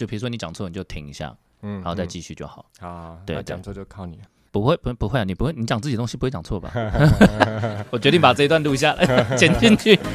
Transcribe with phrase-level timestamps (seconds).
[0.00, 2.64] 就比如说你讲错，你就停一下，嗯，然后再嗯继续就好。
[2.80, 4.22] 啊，对对讲错就靠你了。
[4.50, 6.72] 不会，不不会啊，你不会，你讲自己东西不会讲错吧？
[7.92, 10.00] 我决定把这一段录下来， 剪进去。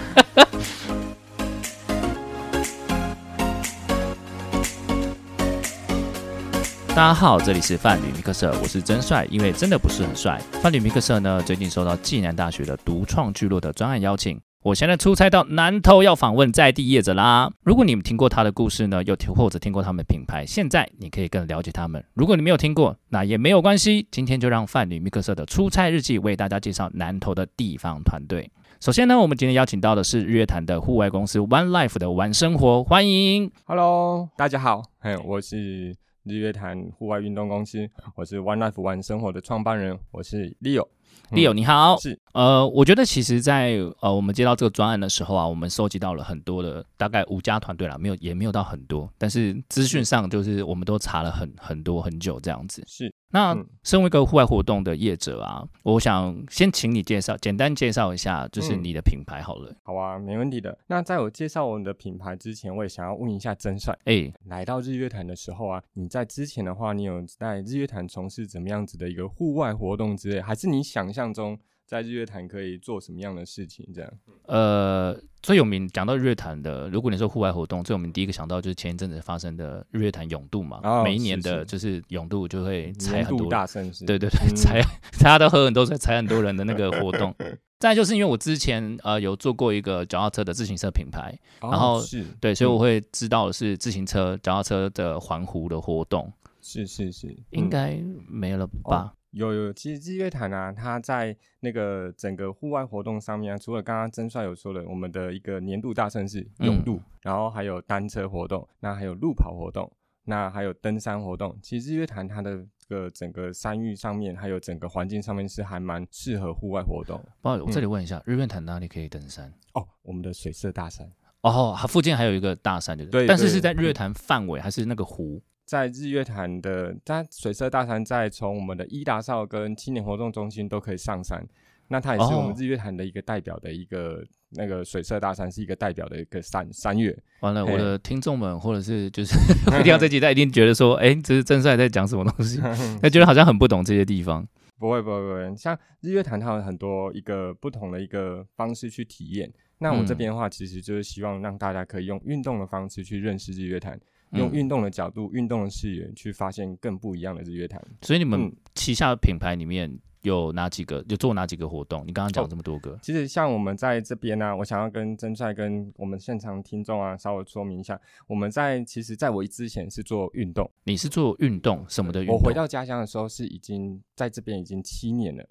[6.89, 10.41] 大家好，这里是范旅米克社，我是真帅，因为真的不是很帅。
[10.63, 17.53] 范旅米克社呢，最近收到暨南大学的独创聚落的专案邀请，我现在出差到南投，要访问在地业者啦。
[17.61, 22.03] 如果你们听过他的故事呢，又听或者听过他们的品牌，现在你可以更了解他们。
[22.15, 24.07] 如果你没有听过，那也没有关系。
[24.09, 28.49] 今天就让范女密克瑟的出差日记为大家介绍南投的地方团队。
[28.79, 33.51] 首先呢，我们今天邀请到的是日月潭的户外公司 One Life 的玩生活，欢迎。
[33.65, 40.87] Hello，大家好，嘿，我是日月潭户外运动公司，我是 One Life 玩生活的创办人，我是 Leo。
[41.31, 42.17] Leo 你好，是。
[42.33, 52.83] 呃，我觉得其实在，呃我们接到这个专案的时候啊，我们收集到了很多的，大概五家团队啦，没有也没有到很多，但是资讯上就是我们都查了很很多很久这样子。
[52.87, 59.75] 是，那嗯身为一个户外活动的业者啊，我想先请你介绍，简单介绍一下，就是嗯你的品牌好了。
[59.83, 60.77] 好啊，没问题的。
[60.87, 73.87] 那在我介绍我们的品牌之前，我也想要问一下真帅，哎、来到日月潭的时候啊，你在之前的话，你有在日月潭从事怎么样子的一个户外活动之类，还是你想象中在日月潭可以做什么样的事情？
[73.93, 74.11] 这样，
[74.47, 84.81] 呃，最有名讲到日月潭的，如果你说户外活动，最有名第一个想到就是前一阵子发生的日月潭泳渡嘛，哦每一年的就是泳渡就会踩很多大盛事，对对对，嗯踩
[85.19, 87.33] 大家都喝很多水，踩很多人的那个活动。
[87.77, 99.13] 再就是因为我之前呃有做过一个脚踏车的自行车品牌，哦然后是，对，所以我嗯会知道的是自行车、脚踏车的环湖的活动，是是是，嗯应该没了吧？
[99.35, 109.91] 有有，其实日月潭啊，它在那个整个户外活动上面啊，除了刚刚曾帅有说的我们的一个年度大盛事嗯泳渡，然后还有单车活动，那还有路跑活动，
[110.23, 111.57] 那还有登山活动。
[111.61, 119.53] 其实日月潭它的这个整个山域上面，还有整个环境上面是还蛮适合户外活动不好意思，我嗯这里问一下，日月潭哪里可以登山？
[119.73, 119.85] 哦。
[120.01, 125.43] 我们的水色大山哦，它附近还有一个大山，对不对但是是在日月潭范围还是那个湖？
[125.65, 131.45] 在日月潭的，它水色大山，在从我们的伊达少跟青年活动中心都可以上山。
[131.87, 137.15] 那它也是我们哦日月潭的一个代表的一个、那个水色大山，是一个代表的一个山山岳。
[137.41, 139.35] 完了，我的听众们或者是就是
[139.83, 142.59] 听到这集，他一定觉得说，哎，这是郑帅在讲什么东西？
[143.01, 144.47] 他觉得好像很不懂这些地方。
[144.77, 149.51] 不会不会不会，像日月潭它有很多一个不同的一个方式去体验。
[149.77, 153.99] 那我这嗯边的话，其实就是希望让大家可以用运动的方式去认识日月潭，
[154.31, 157.81] 用嗯运动的角度、运动的视野去发现更不一样的日月潭。
[158.01, 161.03] 所以你们嗯旗下的品牌里面有哪几个？
[161.07, 162.01] 有做哪几个活动？
[162.05, 172.35] 你刚刚讲哦这么多个，其实像我们在这边呢、我想要跟曾帅跟我们现场听众啊稍微说明一下，我们在其实在我之前是做运动，你是做运动什么的运动？
[172.35, 175.47] 我回到家乡的时候是已经在这边已经七年了。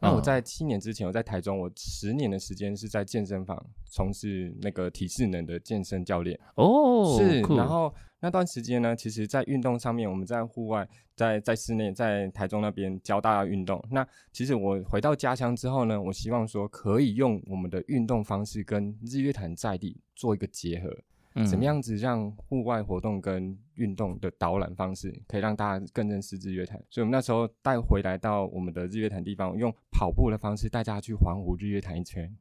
[0.00, 6.38] 那我嗯在七年之前，我在台中，我十年的时间是在健身房从事那个体适能的健身教练。
[6.54, 13.82] 哦，是，然后那段时间呢，其实在运动上面，我们在户外，在在室内，在台中那边教大家运动。
[13.90, 20.96] 那其实我回到家乡之后呢，我希望说可以用我们的运动方式跟日月潭在地做一个结合，
[21.34, 21.64] 嗯怎么？
[21.64, 26.76] 样子让户外活动跟运动的导览方式可以让大家更认识日月潭。
[26.90, 32.34] 所以我们那时候带回来到我们的日月潭地方，用跑步的方式带大家去环湖日月潭一圈。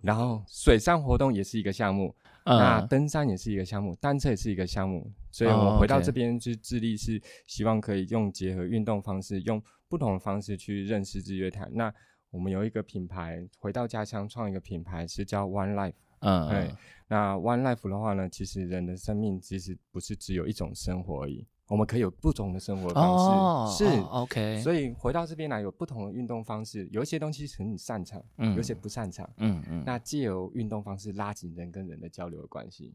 [0.00, 11.70] 然后水上活动也是一个项目，那嗯，登山也是一个项目，单车也是一个项目，所以我们回到这边就致力是希望可以用结合运动方式，用不同的方式去认识日月潭。
[11.72, 11.92] 那
[12.30, 15.94] 我们有一个品牌，回到家乡创一个品牌是叫 One Life。
[16.20, 16.74] 嗯，对
[17.08, 23.24] 那 One Life 的话呢，其实人的生命其实不是只有一种生活而已，我们可以有不同的生活方式。
[23.24, 29.28] 哦，是哦，OK，所以回到这边来，有不同的运动方式，有一些东西是你擅长，嗯有些不擅长。
[29.38, 32.94] 嗯嗯，那借由运动方式拉紧人跟人的交流的关系。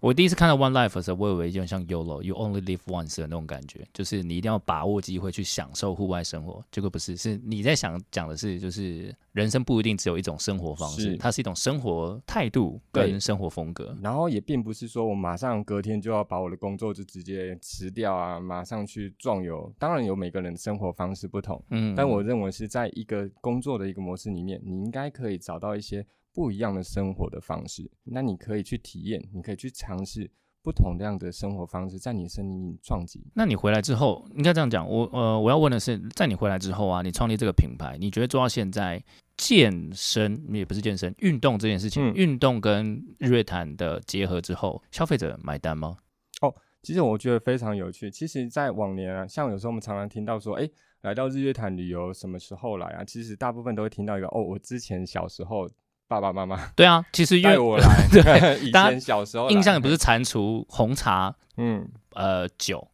[0.00, 6.64] 我第一次看到 One Life 的时候，我以为就像 YOLO，You Only Live Once 的那种感觉，就是你一定要把握机会去享受户外生活。
[6.72, 13.94] 结果不是，是你在想讲的是，就是人生不一定只有一种生活方式，是它是一种生活态度跟生活风格。
[14.00, 19.70] 然后也并不是说我马上隔天就要把我的工作就直接辞掉啊，马上去壮游。
[19.78, 26.06] 当然有每个人生活方式不同，嗯，但我认为是在一个工作的一个模式里面，你应该可以找到一些
[26.40, 27.90] 不一样的生活的方式。
[28.04, 30.30] 那你可以去体验，你可以去尝试
[30.62, 33.22] 不同的样的生活方式，在你的生命里撞击。
[33.34, 39.04] 那你回来之后，应该这样讲，我呃，我要问的是，在你回来之后啊，你创立这个品牌，你觉得做到现在，
[39.36, 45.98] 健身也不是健身，运动这件事情，嗯运动跟日月潭的结合之后，消费者买单吗？
[46.40, 48.10] 哦其实我觉得非常有趣。
[48.10, 50.66] 其实，在往年啊，像有时候我们常常听到说，哎，
[51.02, 53.04] 来到日月潭旅游，什么时候来啊？
[53.04, 55.68] 其实大部分都会听到一个，哦，我之前小时候
[56.10, 56.66] 爸爸妈妈。
[56.74, 61.88] 对啊，其实带我来， 对，以前小时候印象也不是蟾蜍、红茶，嗯。
[62.14, 62.88] 呃，酒，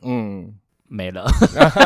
[0.00, 0.54] 嗯。
[0.92, 1.24] 没了，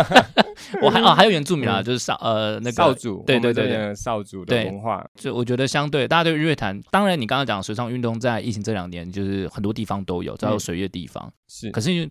[0.82, 11.32] 我还哦还有原住民啊，就是少呃那个少主，对对对对，少主的文化，就我觉得相对大家对日月潭，当然你刚刚讲水上运动在疫情这两年，就是很多地方都有，只要有水月地方。
[11.46, 12.10] 是，可是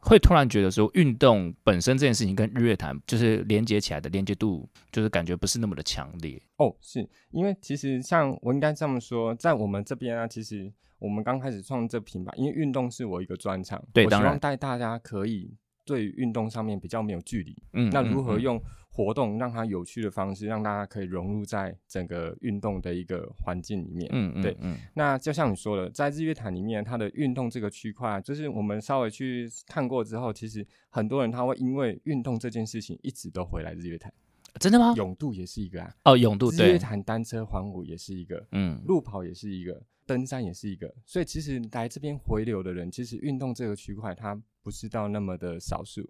[0.00, 6.40] 会突然觉得说运动本身这件事情跟日月潭就是连接起来的连接度，就是感觉不是那么的强烈。
[6.58, 7.08] 哦，是。
[7.32, 14.38] 因为其实像我应该这么说，在我们这边啊，其实我们刚开始创这品牌，因为运动是我一个专长，对，当然。
[14.38, 15.52] 带大家可以。
[15.86, 18.60] 对运动上面比较没有距离，嗯，那如何用
[18.90, 34.12] 活动让它有趣的方式，让大家可以融入在整个运动的一个环境里面，嗯嗯，对，嗯，那就像你说的，在日月潭里面，它的运动这个区块，就是我们稍微去看过之后，其实很多人他会因为运动这件事情一直都回来日月潭，
[34.58, 34.92] 真的吗？
[34.96, 39.80] 泳渡也是一个啊，哦，泳渡，日月潭单车环湖也是一个，嗯，路跑也是一个。
[40.06, 46.08] 登山也是一个，所以其实来这边回流的人，其实运动这个区块，它不是到那么的少数。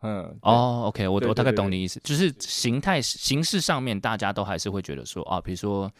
[0.00, 5.92] 嗯，哦，OK，我我大概懂你意思，就是形态形式上面，大家都还是会觉得说啊，比如说。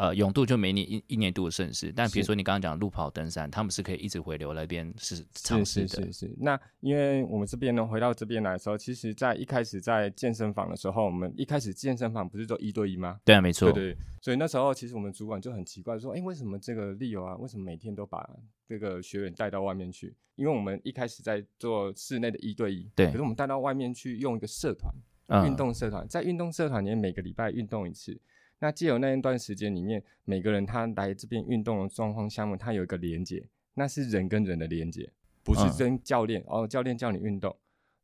[0.00, 5.88] 呃，永度就每年一一年度的盛事，但比如说你刚刚讲路跑、登山，他们是可以一直回流那边是尝试的。
[5.88, 6.36] 是是是。
[6.38, 13.20] 那因为我们这边呢，回到这边来的时候，其实在一开始在健身房的时候，我们一开始健身房不是做一对一吗？
[13.26, 13.70] 对啊，没错。
[13.72, 13.96] 对对。
[14.22, 18.26] 所以那时候其实我们主管就很奇怪，说：“哎，为什么这个利友啊，为什么每天都把
[18.66, 20.16] 这个学员带到外面去？
[20.34, 23.08] 因为我们一开始在做室内的一对一，对。
[23.08, 28.18] 可是我们带到外面去用一个社团，运动社团，在运动社团里面每个礼拜运动一次。”
[28.60, 33.42] 那既有那一段时间里面，每个人他来这边运动的状况项目，他有一个连接，
[33.74, 35.10] 那是人跟人的连接，
[35.42, 37.56] 不是跟教练哦，教练叫你运动。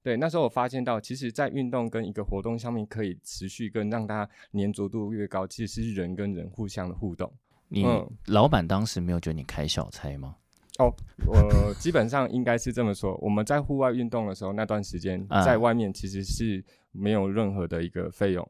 [0.02, 7.32] 对，那时候我发现到，其实，在运动跟一个活动上面可以持续跟让大家粘着度越高，其实是人跟人互相的互动。
[7.68, 7.84] 你
[8.26, 10.36] 老板当时没有觉得你开小差吗？
[10.78, 10.94] 哦，
[11.26, 13.16] 我基本上应该是这么说。
[13.16, 18.48] 我们在户外运动的时候，那段时间在外面其实是没有任何的一个费用。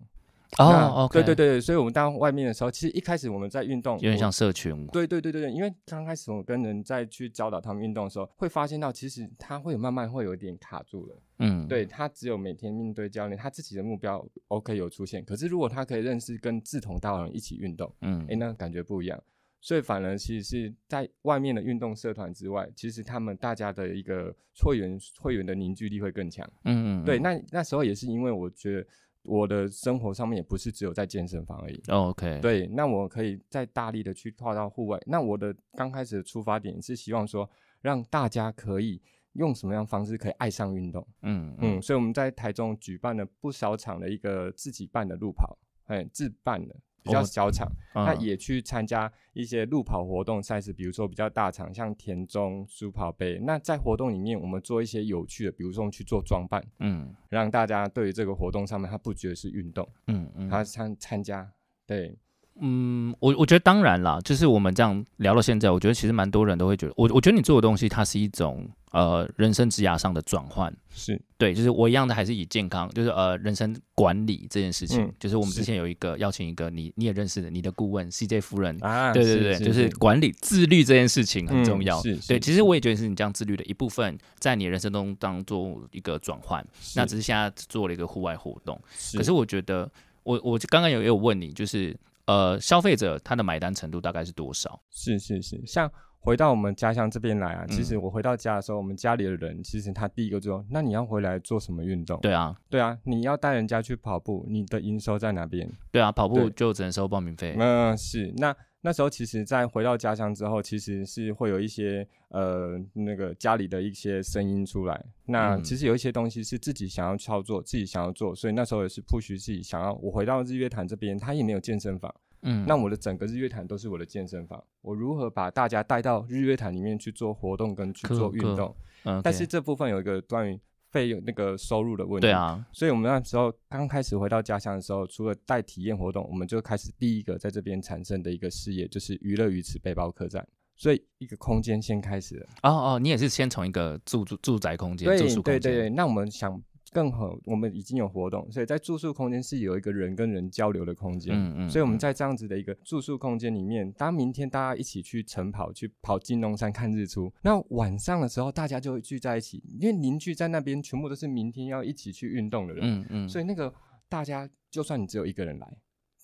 [0.59, 4.87] 哦，对对对，所以我们到外面的时候，其实一开始我们在运动，有点像社群。
[4.89, 11.23] 对对对对对，因为刚开始我跟人在去教导他们运动的时候，会发现到其实他会有慢慢会有一点卡住了。
[11.41, 19.23] 嗯，对他只有每天面对教练，他自己的目标 OK 有出现，可是如果他可以认识跟志同道合人一起运动，嗯，哎，那感觉不一样。
[19.61, 24.33] 所以反而其实是在外面的运动社团之外，其实他们大家的一个
[24.63, 26.49] 会员会员的凝聚力会更强。
[26.65, 28.87] 嗯嗯，对，那那时候也是因为我觉得。
[29.27, 31.83] 我的生活上面也不是只有在健身房而已。
[31.89, 34.99] OK，对，那我可以再大力的去跨到户外。
[35.07, 37.49] 那我的刚开始的出发点是希望说，
[37.81, 39.03] 让大家可以
[39.33, 41.07] 用什么样方式可以爱上运动。
[41.23, 46.75] 嗯嗯，所以我们在台中举办了不少场的一个自己办的路跑，哎，自办的。
[47.07, 53.39] 比较小场，那也去参加一些路跑活动赛事，比如说比较大场，像田中书跑杯。
[53.39, 61.51] 那在活动里面，我们做一些有趣的，比如说我们去做装扮，嗯，让大家对于这个活动上面，他不觉得是运动，嗯嗯，他参参加，
[61.87, 62.19] 对。
[62.61, 71.21] 嗯，我我觉得当然啦，就是我们这样聊到现在，我觉得其实蛮多人都会觉得，我我觉得你做的东西，它是一种呃人生职涯上的转换，是。
[71.37, 88.81] 对，就是我一样的还是以健康，就是呃人生管理这件事情，就是我们之前有一个邀请一个你你也认识的你的顾问 CJ 夫人啊，对对对，就是管理自律这件事情很重要，是，对，其实我也觉得是你这样自律的一部分，在你人生中当做一个转换，那只是现在做了一个户外活动，
[89.13, 89.91] 可是我觉得
[90.23, 91.95] 我我刚刚有也有问你，就是。
[92.27, 94.81] 呃，消费者他的买单程度大概是多少？
[94.91, 105.71] 是是是，像回到我们家乡这边来啊，其实我回到家的时候，我们家里的人其实他第一个就说：“那你要回来做什么运动？”对啊，对啊，你要带人家去跑步，你的营收在哪边？
[105.93, 107.55] 对啊，跑步就只能收报名费。
[107.59, 108.55] 嗯，是那。
[108.87, 115.05] 那时候其实，在回到家乡之后，其实是会有一些呃那个家里的一些声音出来。
[115.25, 119.93] 那其实有一些东西是自己想要操作，自己想要做，所以那时候也是不许自己想要。
[119.95, 124.63] 我回到日月潭这边，他也没有健身房，嗯，那我的整个日月潭都是我的健身房。
[124.83, 128.73] 我如何把大家带到日月潭里面去做活动跟去做运动？
[129.03, 130.57] 嗯，但是这部分有一个关于。
[130.91, 140.47] 费用那个收入的问题，对啊，所以我们那时候刚开始回到家乡的时候，除了带体验活动，我们就开始第一个在这边产生的一个事业，就是娱乐鱼池背包客栈。
[140.79, 142.47] 所以一个空间先开始了。
[142.63, 145.61] 哦哦，你也是先从一个住住住宅空间，住宿空间。
[145.61, 146.63] 对对对，那我们想
[146.93, 151.35] 更好，我们已经有活动，所以在住宿空间是有一个人跟人交流的空间。
[151.35, 163.73] 嗯嗯，所以我们在这样子的一个住宿空间里面，当明天大家一起去晨跑，去跑金龙山看日出，那晚上的时候大家就会聚在一起，因为邻居在那边全部都是明天要一起去运动的人，嗯嗯，所以那个
[164.09, 165.77] 大家就算你只有一个人来。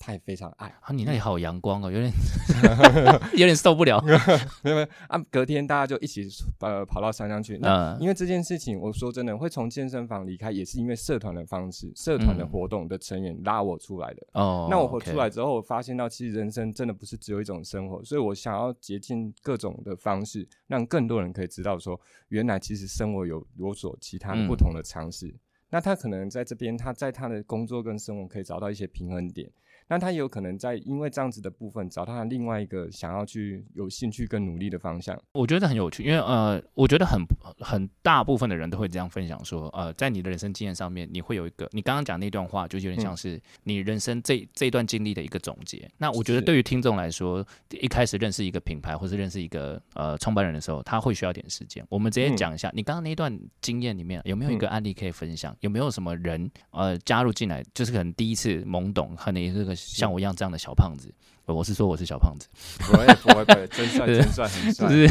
[0.04, 0.92] 他也非常爱啊！
[0.92, 2.10] 你那里好阳光哦，有点
[3.38, 4.02] 有点受不了。
[4.64, 5.16] 没有啊！
[5.30, 6.28] 隔天大家就一起
[6.58, 7.56] 呃跑到山上去。
[7.58, 14.26] 那因为这件事情，我说真的会从健身房离开，也是因为社团的方式、社团的活动的成员拉我出来的。
[14.32, 25.32] 哦，那我活出来之后，我发现到其实人生真的不是只有一种生活，所以我想要竭尽各种的方式，让更多人可以知道说，原来其实生活有有所其他不同的尝试。
[25.72, 29.50] 那他可能在这边，他在他的工作跟生活可以找到一些平衡点。
[29.88, 37.20] 那他有可能在因为这样子的部分找到他另外一个想要去有兴趣跟努力的方向，我觉得很有趣，因为呃，我觉得很
[37.58, 45.90] 很大部分的人都会这样分享说，呃，在你的人生经验上面，你会有一个你刚刚讲那段话，就有点像是你人生这这一段经历的一个总结。
[45.98, 51.84] 那我觉得对于听众来说，一开始认识一个品牌或是认识一个呃创办人的时候，他会需要点时间。
[51.90, 55.54] 我们直接讲一下，你刚刚那段经验里面有没有一个案例可以分享？
[55.62, 59.74] 有没有什么人呃加入进来，就是可能第一次懵懂，可能也是个。
[59.74, 61.12] 像我一样这样的小胖子，
[61.46, 62.48] 我是说我是小胖子，
[62.80, 65.08] 不会不会不会，真帅真帅很帅， 就是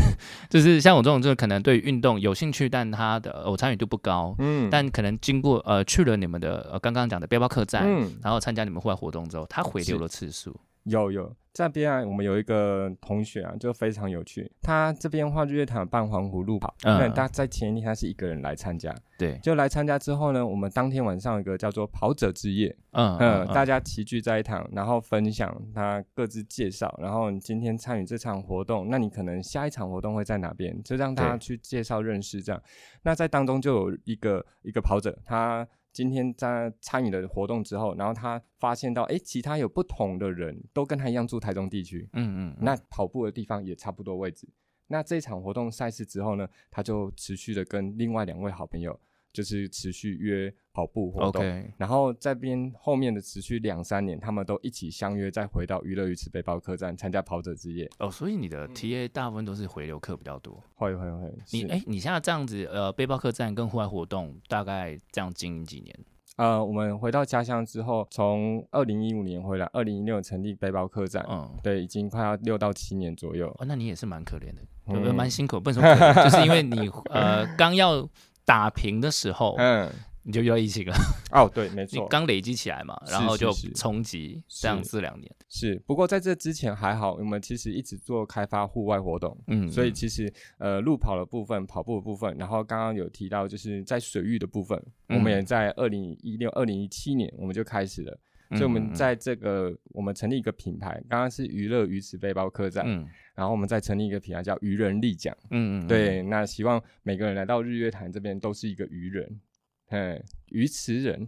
[0.50, 7.90] 就是像我这种，就是可能对运动有兴趣，但他的我参与度不高，嗯，但可能经过呃去了你们的呃刚刚讲的背包客栈，
[8.22, 10.56] 然后参加你们户外活动之后，他回流的次数。
[10.86, 14.52] 有有，这边啊，我们有一个同学啊，就非常有趣。
[14.62, 32.60] 他这边话日月潭办环湖路跑，嗯，他在前一天他是一个人来参加，对，就来参加之后呢，我们当天晚上有一个叫做跑者之夜，嗯嗯，大家齐聚在一堂，然后分享他各自介绍，然后你今天参与这场活动，那你可能下一场活动会在哪边，就让大家去介绍认识这样。
[33.04, 35.68] 那在当中就有一个一个跑者，他。
[35.92, 44.48] 今天在参与了活动之后，然后他发现到，哎，其他有不同的人都跟他一样住台中地区，嗯嗯，那跑步的地方也差不多位置。
[44.88, 49.00] 那这场活动赛事之后呢，他就持续的跟另外两位好朋友。
[49.34, 51.44] 就是持续约跑步活动，
[51.78, 57.90] 然后这边后面的持续两三年，他们都一起相约再回到娱乐鱼池背包客栈参加跑者之夜。
[58.00, 60.62] 哦，所以你的 TA 大部分都是回流客比较多。
[60.76, 61.34] 会会会。
[61.52, 65.98] 你哎，你现在这样子呃，背包客栈跟户外活动大概这样经营几年？
[66.38, 73.48] 呃，我们回到家乡之后，从二零一五年回来，二零一六成立背包客栈，嗯，对，已经快要六到七年左右。
[73.60, 75.60] 哦，那你也是蛮可怜的，有没有蛮辛苦？
[75.60, 78.10] 不能说，就是因为你呃刚要。
[78.52, 79.90] 打平的时候，嗯，
[80.24, 80.94] 你就遇到疫情了。
[81.32, 85.34] 哦，对，没错，你刚累积起来嘛，然后就冲击这样子两年。
[85.48, 94.78] 是，不过在这之前还好，我们其实一直做开发户外活动，嗯，所以其实呃，路跑的部分、跑步的部分，然后刚刚有提到就是在水域的部分，
[95.08, 98.20] 我们也在二零一六、二零一七年我们就开始了。
[98.58, 103.08] 所以，我们在这个我们成立一个品牌，刚刚是娱乐鱼池背包客栈，嗯，
[103.42, 109.42] 然后我们再成立一个品牌叫愚人立奖，嗯嗯，对，那希望每个人来到日月潭这边都是一个愚人，
[109.90, 111.28] 嗯，鱼池人。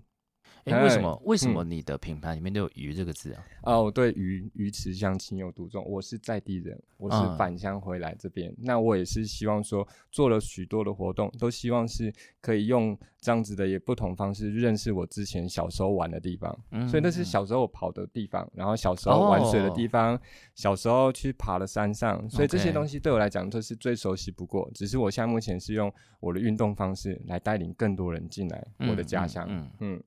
[0.66, 1.22] 哎，为什么？
[1.26, 3.44] 为什么你的品牌里面都有“鱼”这个字啊？
[3.64, 5.84] 哦，对，鱼鱼池乡情有独钟。
[5.86, 8.54] 我是在地人，我是返乡回来这边。
[8.58, 16.58] 那我也是希望说，做了许多的活动，都希望是可以用这样子的也不同方式认识我之前小时候玩的地方。
[16.72, 20.18] 嗯所以那是小时候跑的地方，然后小时候玩水的地方，
[20.56, 22.30] 小时候去爬的山上。
[22.30, 24.72] 所以这些东西对我来讲都是最熟悉不过。
[24.74, 29.46] 只是我现在目前是用我的运动方式来带领更多人进来我的家乡。
[29.80, 30.02] 嗯。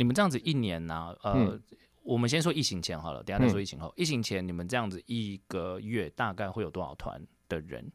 [0.00, 1.14] 你们这样子一年呢？
[1.22, 1.60] 呃，
[2.02, 3.92] 我们先说疫情前好了，等下再说疫情后。
[3.98, 7.92] 疫情前你们这样子一个月大概会有多少团的人？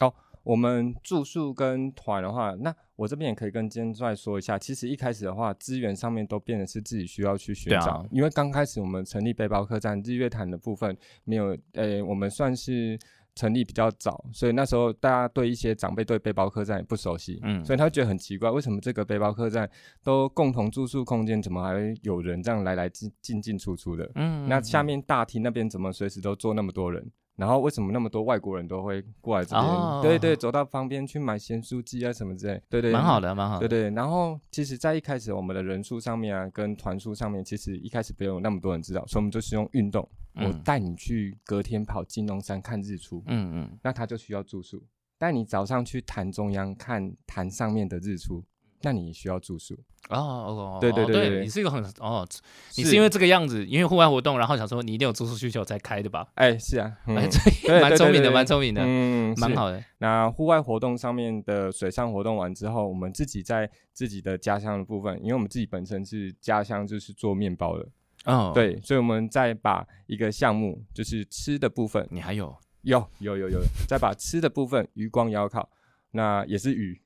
[0.00, 4.56] 哦，我们住宿跟团的话，那我这边也可以跟坚帅说一下。
[4.56, 12.96] 其实一开始的话，资源上面都变得是自己需要去寻找，因为刚开始我们成立背包客栈日月潭的部分没有，呃，我们算是。
[13.38, 19.70] 成立比较早，所以那时候大家对一些长辈对背包客栈也不熟悉，嗯，所以他觉得很奇怪，为什么这个背包客栈
[20.02, 24.10] 都共同住宿空间，怎么还有人这样来来进进进出出的？
[24.16, 27.08] 嗯，那下面大厅那边怎么随时都坐那么多人？
[27.36, 30.02] 然后为什么那么多外国人都会过来这边？
[30.02, 33.60] 对对，走到旁边去买咸酥鸡啊什么之类，对对，蛮好的，蛮好。
[33.60, 44.84] 对对，然后其实，在一开始我们的人数上面啊，跟团数上面，其实一开始没有那么多人知道，所以我们就是用运动，我带你去隔天跑金龙山看日出，嗯嗯，那他就需要住宿，
[45.18, 48.44] 带你早上去潭中央看潭上面的日出，
[48.82, 49.74] 那你需要住宿。
[50.10, 52.26] 哦哦，对对对对对你是一个很哦，
[52.76, 56.26] 你是因为这个样子，因为户外活动，然后想说你一定有住宿需求才开的吧？
[56.34, 59.40] 哎，是啊，嗯哎，这蛮聪明的，蛮聪明的，嗯，是。
[59.40, 59.84] 蛮好的。
[59.98, 67.86] 那户外活动上面的水上活动完之后，我们自己在自己的家乡的部分，因为我们自己本身是家乡就是做面包的，
[68.28, 72.54] 哦，，对，所以我们再把一个项目就是吃的部分，你还有？
[72.82, 75.68] 有有有有，再把吃的部分余光窑烤，
[76.12, 77.00] 那也是鱼。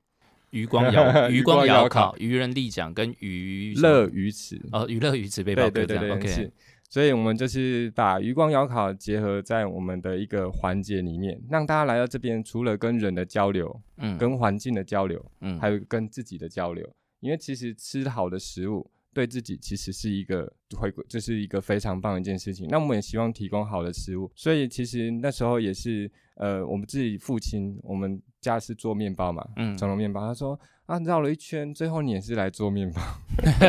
[0.51, 2.11] 余光窑、余 余光光窑窑烤。
[2.11, 6.51] 烤、渔人立奖跟娱乐鱼池，哦，娱乐鱼池背包客这样对对对对，，OK，是。
[6.87, 15.59] 所以，我们就是把余光窑烤结合在我们的一个环节里面，让大家来到这边，除了跟人的交流、嗯，跟环境的交流，嗯。
[15.59, 16.87] 还有跟自己的交流。
[17.19, 22.67] 因为其实吃好的食物对自己其实是一个回归，这是一个非常棒的一件事情。
[22.69, 33.01] 那我们也希望提供好的食物，所以其实那时候也是，呃，我们自己父亲，我们家是做面包嘛，嗯整容面包，他说啊，绕了一圈，最后你也是来做面包。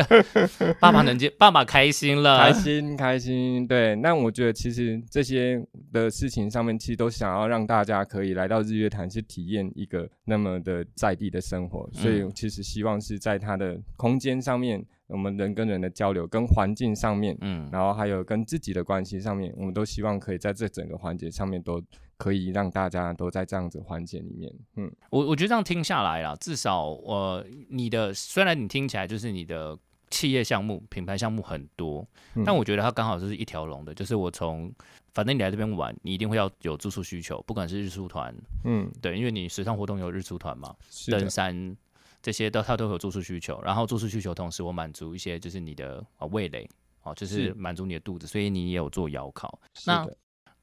[0.81, 3.95] 爸爸能接，爸爸开心了，开心开心，对。
[3.95, 11.89] 那我觉得其实这些的事情上面，其实都想要让大家可以来到日月潭，去体验一个那么的在地的生活。
[11.93, 21.81] 所以其实希望是在它的空间上面，我们人跟人的交流，跟环境上面，嗯，然后还有跟自己的关系上面，我们都希望可以在这整个环节上面都
[22.17, 29.77] 可以让大家都在这样子环节里面，嗯，我我觉得这样听下来啦，至少呃，你的虽然你听起来就是你的
[30.09, 34.73] 企业项目、品牌项目很多，嗯但我觉得它刚好就是一条龙的，就是我从
[35.13, 41.75] 反正你来这边玩，你一定会要有住宿需求，不管是日出团，嗯，对，因为你水上活动有日出团嘛，是登，山
[42.21, 46.69] 这些都它都有住宿需求，然后住宿需求同时我满足一些就是你的啊味蕾，
[47.03, 47.53] 哦，就是是。
[47.53, 49.59] 满足你的肚子，所以你也有做窑烤。
[49.85, 50.07] 那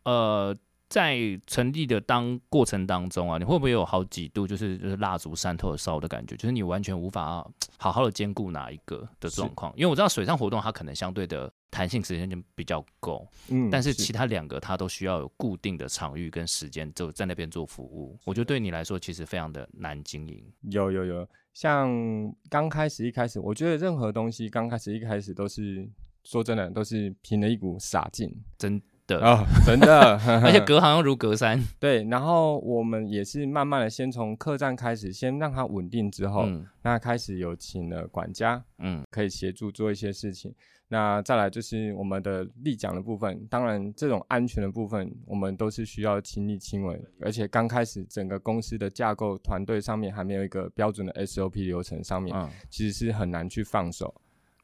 [0.04, 0.56] 呃，
[0.92, 9.72] 在成立的当过程当中啊，你会不会有好几度就是就是蜡烛三头烧的感觉，就是你完全无法好好的兼顾哪一个的状况？
[9.75, 18.18] 因为我知道水上活动它可能相对的弹性时间就比较够，嗯，但是其他两个它都需要有固定的场域跟时间，就在那边做服务。
[18.26, 20.44] 我觉得对你来说其实非常的难经营。
[20.70, 21.90] 有有有，像
[22.50, 25.88] 刚开始一开始，我觉得任何东西刚开始一开始都是
[26.22, 28.78] 说真的，都是凭了一股傻劲真
[29.21, 32.02] 的，啊、真的， 而且隔行如隔山， 对。
[32.04, 40.54] 然后我们也是慢慢的先从客栈开始，先让它稳定之后，嗯那开始有请了管家，嗯可以协助做一些事情。
[40.88, 54.06] 那再来就是我们的立奖的部分，当然这种安全的部分，我们都是需要亲力亲为，而且刚开始整个公司的架构团队上面还没有一个标准的 SOP 流程上面，嗯，其实是很难去放手。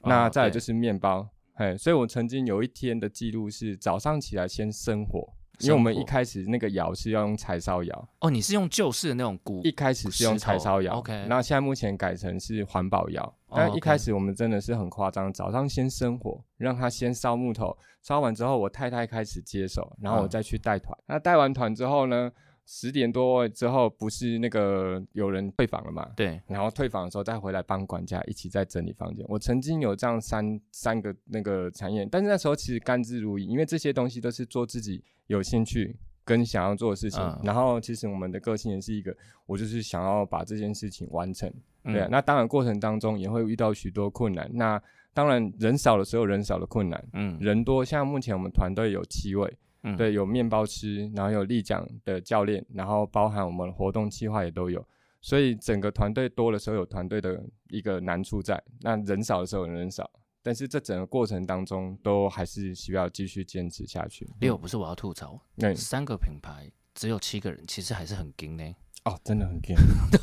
[0.01, 1.27] 哦那再来就是面包，
[1.59, 13.25] 嘿，所以我曾经有一天的记录是早上起来先生火，因为我们一开始那个窑是要用柴烧窑，哦，你是用旧式的那种古一开始是用柴烧窑 OK 那现在目前改成是环保窑。
[13.49, 20.97] 哦但一开始我们真的是很夸张，早上先生火，让它先烧木头，烧完之后我太太开始接手，然后我嗯再去带团。
[21.09, 22.31] 那带完团之后呢，
[22.70, 26.07] 十点多之后不是那个有人退房了嘛？
[26.14, 29.24] 对，然后退房的时候再回来帮管家一起再整理房间。
[29.26, 37.22] 我曾经有这样三三个那个产业，但是那时候其实甘之如饴，因为这些东西都是做自己有兴趣跟想要做的事情。
[37.22, 41.50] 嗯然后其实我们的个性也是一个，我就是想要把这件事情完成。
[41.85, 44.46] 对啊、嗯那当然过程当中也会遇到许多困难。
[44.52, 44.78] 那
[45.14, 54.85] 当然人少的时候有人少的困难，嗯人多像目前我们团队有七位，嗯对，有面包吃，然后有立奖的教练，然后包含我们活动计划也都有，
[55.21, 60.11] 所以整个团队多的时候有团队的一个难处在，那人少的时候有人少，
[60.43, 64.29] 但是这整个过程当中都还是需要继续坚持下去。
[64.41, 68.64] 六不是我要吐槽，那三个品牌只有七个人，其实还是很紧呢。
[69.09, 69.75] 哦，真的很 g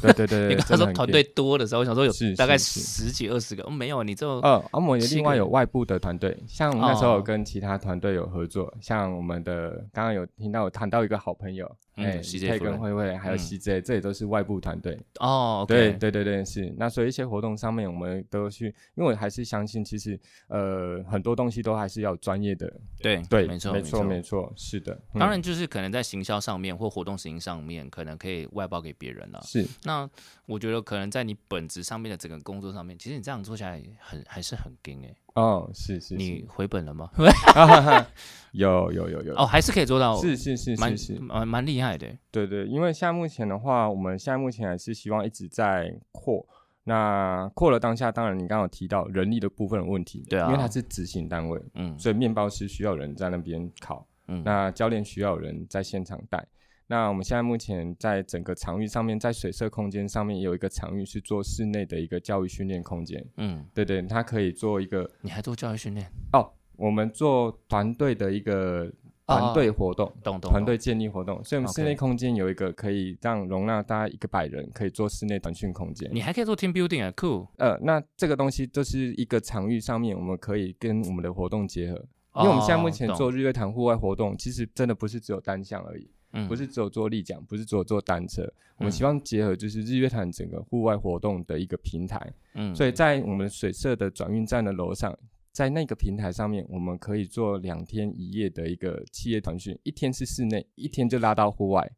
[0.01, 14.97] 对对对对，你刚刚真的很说团队多的时候，我想说有大概十几二十个，哦，没有，你这呃，啊我们有另外有外部的团队，像我们那时候跟其他团队有合作，像我们的刚刚有听到有谈到一个好朋友，嗯哎，CJ 佩跟慧慧还有嗯 CJ，这也都是外部团队。
[15.19, 16.73] 哦对对对对，是。
[16.77, 22.71] 那所以一些活动上面，我们都去，因为我还是相信，其实呃很多东西都还是要专业的。
[23.01, 24.93] 对对，没错没错没错，是的。
[25.13, 29.41] 嗯当然，就是可能在行销上面或活动执行上面，可能可以外包给别人了。
[29.43, 30.09] 是那
[30.45, 35.15] 我觉得可能在你本职上面的整个工作上面，其实你这样做下来很还是很硬哎。
[35.35, 37.09] 哦，是是你，回本了吗？
[38.53, 42.07] 有有有有哦，还是可以做到，是是是蛮是是，蛮蛮厉害的。
[42.31, 46.45] 对对，因为现在目前的话，我们现在目前还是希望一直在扩。
[46.87, 56.47] 那扩了当下，当然你刚刚有提到人力的部分的问题，对啊因为它是执行单位，嗯所以面包师需要人在那边烤，嗯，那教练需要有人在现场带。
[56.87, 63.25] 那我们现在目前在整个场域上面，在水色空间上面也有一个场域是做室内的一个教育训练空间。
[63.37, 66.05] 嗯，对对，它可以做一个你还做教育训练？
[66.33, 68.91] 哦，我们做团队的一个
[69.25, 70.51] 团队活动，懂懂。
[70.51, 76.07] 团队建立活动，所以我们室内空间有一个可以让容纳大概一个百人可以做室内短训空间。
[76.13, 77.47] 你还可以做 team building 啊，，cool。
[77.57, 82.05] 呃，那这个东西就是一个场域上面，我们可以跟我们的活动结合。
[82.35, 88.43] 因为我们现在目前哦做日月潭户外活动，其实真的不是只有单项而已，懂不是只有做立桨，不是只有做单车，
[88.77, 92.33] 我们嗯希望结合就是日月潭整个户外活动的一个平台。
[92.53, 95.17] 嗯，所以在我们水社的转运站的楼上，
[95.51, 101.91] 在那个平台上面，我们可以做两天一夜的一个企业团训，一天是室内，一天就拉到户外。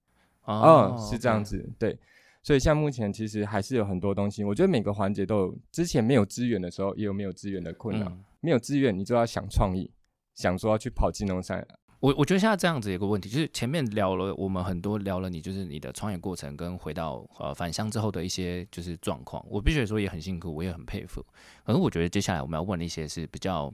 [0.43, 1.43] 哦嗯，是这样。
[1.43, 1.97] 子，对。
[2.43, 5.57] 所以像目前其实还是有很多东西，我觉得每个环节都有。
[5.71, 8.07] 之前没有资源的时候，也有没有资源的困扰。
[8.07, 9.89] 嗯没有资源，你就要想创意，
[10.35, 11.67] 想说要去跑金龙山。
[11.99, 21.25] 我我觉得现在这样子有个问题，就是前面聊了我们很多聊了你就是你的创业过程跟回到呃返乡之后的一些就是状况，我必须得说也很辛苦，我也很佩服。
[21.65, 23.73] 可是我觉得接下来我们要问的一些是比较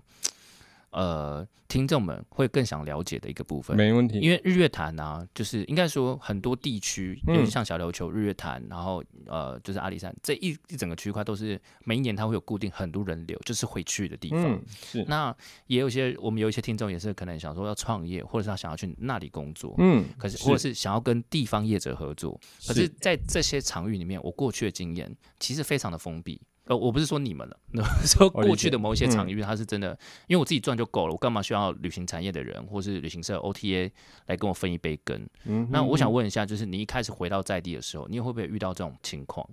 [0.93, 4.19] 呃听众们会更想了解的一个部分，没问题。
[4.19, 7.35] 因为日月潭啊，就是应该说很多地区，嗯。
[7.35, 14.43] 就是像小琉球、日月潭，然后呃，就是阿里山这一一整个区块都是每一年它会有固定很多人流，就是会去的地方。
[14.43, 26.39] 嗯，是，那也有一些我们有一些听众也是可能想说要创业，或者是他想要去那里工作，嗯，可是或者是想要跟地方业者合作，可是是，在这些场域里面，我过去的经验其实非常的封闭。
[26.65, 27.57] 呃，我不是说你们了，
[28.05, 29.97] 说过去的某一些场嗯域，它是真的，
[30.27, 33.91] 因为我自己赚就够了，我干嘛需要旅行产业的人或是旅行社 OTA
[34.27, 35.27] 来跟我分一杯羹？
[35.45, 39.47] 嗯那我想问，问一下，就是你一开始回到在地的时候，你会不会遇到这种情况？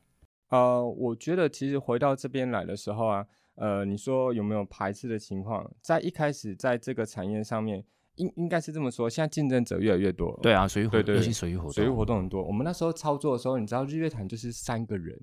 [0.51, 5.69] 呃，我觉得其实回到这边来的时候啊，呃，你说有没有排斥的情况？
[5.81, 7.85] 在一开始在这个产业上面，
[8.17, 10.39] 应应该是这么说，现在竞争者越来越多。
[10.43, 12.43] 对啊，水域活动，对对尤其水域活动，水域活动很多。
[12.45, 15.17] 我们那时候操作的时候，你知道日月潭就是三个人，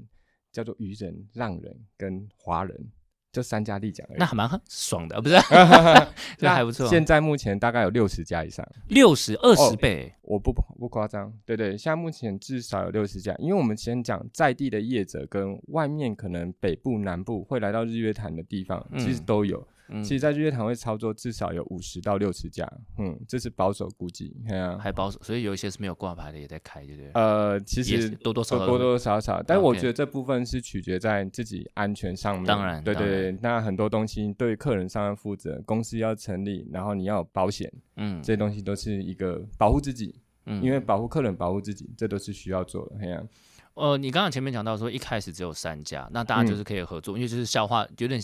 [0.58, 2.76] 叫做渔人、浪人跟华人，
[3.32, 4.18] 这三家立奖而已。
[4.18, 5.36] 那还蛮爽的，不是？
[6.36, 6.88] 这那还不错。
[6.88, 13.36] 现在目前大概有六十家以上，六十二哦十倍，我不不夸张，对对，现在目前至少有六十家。
[13.38, 19.60] 因为我们先讲在地的业者跟外面可能北部、南部会来到日月潭的地方，其实嗯都有。
[19.60, 19.68] 嗯
[20.04, 24.36] 其实，在日月潭会操作至少有五十到六十家，嗯，这是保守估计。
[24.48, 27.12] 对啊，还保守，所以有一些是没有挂牌的也在开，对不对？
[27.14, 32.46] 呃，其实多多少少多多少少，但我觉得这部分是取决在自己安全上面。
[32.46, 42.98] 当然当对对对，那很多东西对客人上要负责，公司要成立，然后你要有保险，嗯这些东西都是一个保护自己，嗯因为保护客人、保护自己，这都是需要做的。
[43.00, 43.24] 嘿呀、
[43.76, 48.20] 呃，你刚刚前面讲到说一开始只有三家，那大家就是可以合作，因为就是消化有点，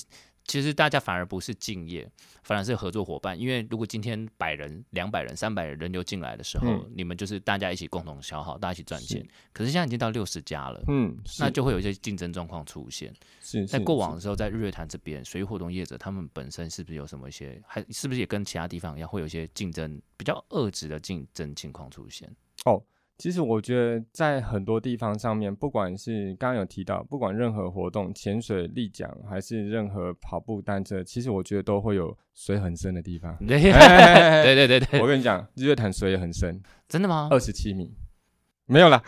[0.46, 2.10] 其实大家反而不是敬业，
[2.44, 3.40] 反而是合作伙伴。
[3.40, 9.30] 因为如果今天百人、两百人、三百人人流进来的时候，嗯你们就是大家一起共同消耗，大家一起赚钱是。
[9.54, 10.84] 可是现在已经到六十家了。
[10.88, 13.14] 嗯，那就会有一些竞争状况出现。
[13.68, 22.30] 在过往的时候，在日月潭这边，水域活动业者他们本身是不是有什么一些，还是不是也跟其他地方一样，会有一些竞争比较遏制的竞争情况出现？
[23.18, 33.38] 其实我觉得在很多地方上面，不管是刚刚有提到，不管任何活动，潜水、立桨，还是任何跑步、单车，其实我觉得都会有水很深的地方。
[33.46, 37.28] 对对对对对，我跟你讲，日月潭水也很深，真的吗？
[37.32, 37.94] 二十七米，
[38.66, 39.04] 没有啦，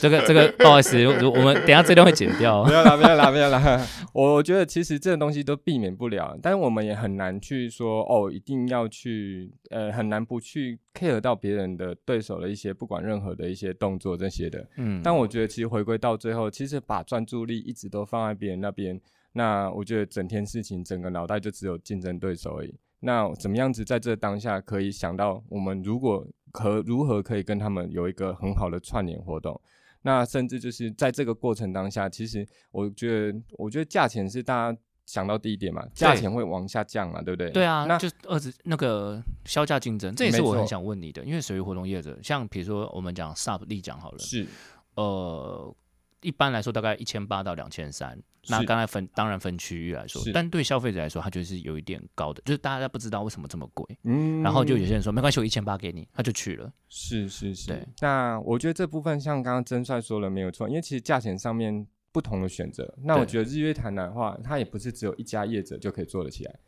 [0.00, 2.72] 这个这个 不好意思，我我们等下这段会剪掉 没。
[2.72, 3.86] 有啦，没有啦，没有啦。
[4.14, 14.66] 我 我觉得其实这种东西都避免不了，但是我们也很难去说哦，一定要去呃，很难不去 care 到别人的对手的一些不管任何的一些动作这些的。
[14.78, 18.98] 嗯，但我觉得其实回归到最后，其实把专注力一直都放在别人那边，
[19.32, 22.74] 那我觉得整天事情整个脑袋就只有竞争对手而已。
[23.00, 29.60] 那怎么样子在这当下可以想到，我们如果可如何可以跟他们有一个很好的串联活动？
[30.02, 37.50] 那甚至就是在这个过程当下，其实我觉得，我觉得价钱是大家想到第一点嘛，价钱会往下降嘛，对不对？
[37.50, 44.46] 对啊，那就是二十那个销价竞争，这也是我很想问你的，因为属于活动业者，像比如说我们讲 SUP 立讲好了，是
[44.94, 45.74] 呃，
[46.22, 48.20] 一般来说大概一千八到两千三。
[48.50, 56.72] 那刚才分当然分区域来说，但对消费者来说，它就是有一点高的，就是大家不知道为什么这么贵，嗯然后就有些人说没关系，我一千八给你，他就去了。
[56.88, 57.86] 是是是对。
[58.00, 66.58] 那我觉得这部分像刚刚曾帅说了没有错，因为其实价钱上面不同的选择，那我觉得日月潭的话，它也不是只有一家业者就可以做得起来。